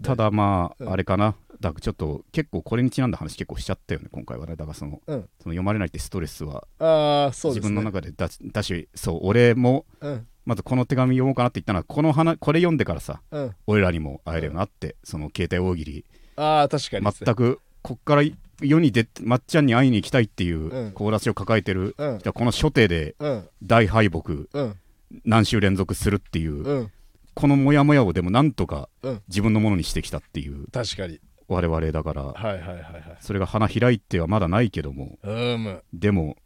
[0.03, 0.93] ただまあ、うん。
[0.93, 4.57] あれかなだちょっと結構これにちなんだ話結構しちゃったよね今回はね。
[4.57, 5.21] だからその,、うん。
[5.41, 7.57] その読まれないってストレスはああそうね。
[7.57, 10.27] 自分の中でだだしそう俺もうん。
[10.45, 13.55] まずこの手紙読もうかなって言ったのはこの話これ読んでからさうん。
[13.67, 16.05] 俺らにも会えるよなって、その携帯大喜利。
[16.37, 18.23] ああ確かに全くこっから
[18.61, 20.93] 世に出てまっちゃんに会いに行きたいっていううん。
[20.93, 22.19] 志を抱えてるうん。
[22.19, 23.49] じゃあこの初手でうん。
[23.63, 24.21] 大敗北
[24.53, 24.77] うん。
[25.25, 26.91] 何週連続するっていう、うん。
[27.35, 29.23] このモヤモヤをでもなんとかうん。
[29.29, 30.67] 自分のものにしてきたっていう。
[30.73, 31.21] 確かに
[31.53, 32.23] 我々だから。
[32.25, 33.17] はいはいはいはい。
[33.21, 35.19] それが花開いてはまだないけども。
[35.23, 35.83] うん。
[35.93, 36.37] でも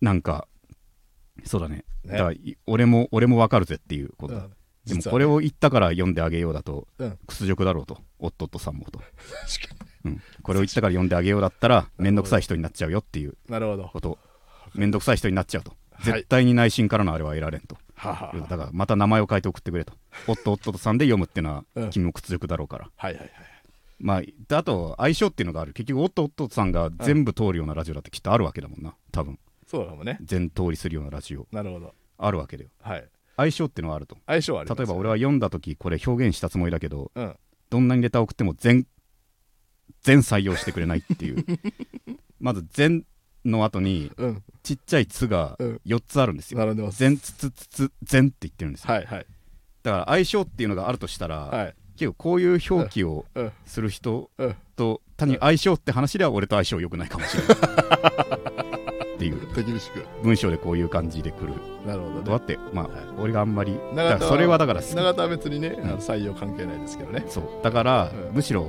[0.00, 0.48] なんか
[1.44, 1.84] そうだね。
[2.04, 2.12] ね。
[2.12, 4.34] だからい俺も俺もわかるぜっていうこと。
[4.34, 4.50] だ、うん。
[4.86, 7.18] でもこれを言ったから読んであげようだと、うん。
[7.26, 7.98] 屈辱だろうと。
[8.18, 9.06] 夫とさんもと、確
[9.76, 13.36] かうん、これを言ったから読んであげようだったら面倒くさい人になっちゃうよっていう
[13.92, 14.18] こと。
[14.74, 15.72] 面倒くさい人になっちゃうと。
[16.00, 16.04] い。
[16.04, 19.92] 絶対に内心からのあれは得られんと、ははだからまた名前を変えて送ってくれと。
[20.26, 21.90] 夫夫とさんで読むっていうのはうん。
[21.90, 23.32] 君も屈辱だろうから、はいはいはい
[23.98, 25.72] まあであと相性っていうのがある。
[25.72, 28.94] 結局夫夫さんが全部通るようなラジオだってきっとあるわけだもんな。
[29.12, 29.38] 多分。
[29.66, 30.18] そうかもね。
[30.22, 31.46] 全通りするようなラジオ。
[31.52, 31.94] なるほど。
[32.18, 33.08] あるわけだよはい。
[33.36, 34.16] 相性っていうのはあると。
[34.26, 37.36] 相性はあります例えば俺は読んだ時これ表現したつもりだけどうん。
[37.70, 38.86] どんなにレター送っても全
[40.02, 41.44] 全採用してくれないっていう。
[42.40, 43.04] まず全
[43.44, 44.42] の後にうん。
[44.62, 45.80] ちっちゃい「つ」がうん。
[45.86, 46.58] 4つあるんですよ。
[46.58, 46.98] 並んでます。
[46.98, 48.94] 全つつつつ全って言ってるんですよ。
[48.94, 49.26] はいはい。
[49.82, 53.52] だから相性っていうのがあるとしたら、はい結構こういう表記をうん。
[53.66, 54.56] する人うん。
[54.76, 57.56] と単に相性って話では俺と相性良くないかもしれない。
[59.16, 59.38] っていう。
[60.22, 61.52] 文章でこういう感じで来る。
[61.84, 62.24] なるほどね。
[62.24, 62.92] とあってまあ、はい。
[63.18, 63.76] 俺があんまり
[64.20, 67.24] それはだから永田は別にね採用関係ないですけどね。
[67.28, 67.44] そう。
[67.64, 68.34] だから、うん。
[68.36, 68.66] むしろ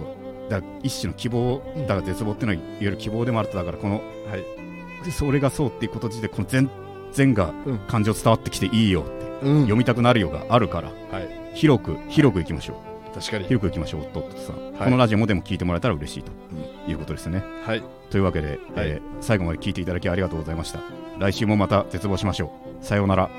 [0.50, 1.82] だ一種の希望うん。
[1.84, 4.38] だから絶望っていうのはいわゆる希望でもあるとだからこのは
[5.08, 5.12] い。
[5.12, 6.70] それがそうっていうこと自体この全
[7.14, 7.80] 全がうん。
[7.88, 9.12] 感情伝わってきていいよって、
[9.46, 9.62] うん。
[9.62, 11.30] 読みたくなるよがあるからはい。
[11.54, 12.89] 広く広くいきましょう
[13.20, 13.46] 確かに。
[13.46, 16.32] 広くいきましょうとさ、はい、このラジオもでも聞いてもらえたら嬉しいと
[16.90, 17.84] いうことですね、はい。
[18.10, 20.80] というわけで、はい、えー、最後まで聞いていただきありがとうございました。
[21.20, 22.86] 来週もまた絶望しましょう。
[22.86, 23.30] さようなら。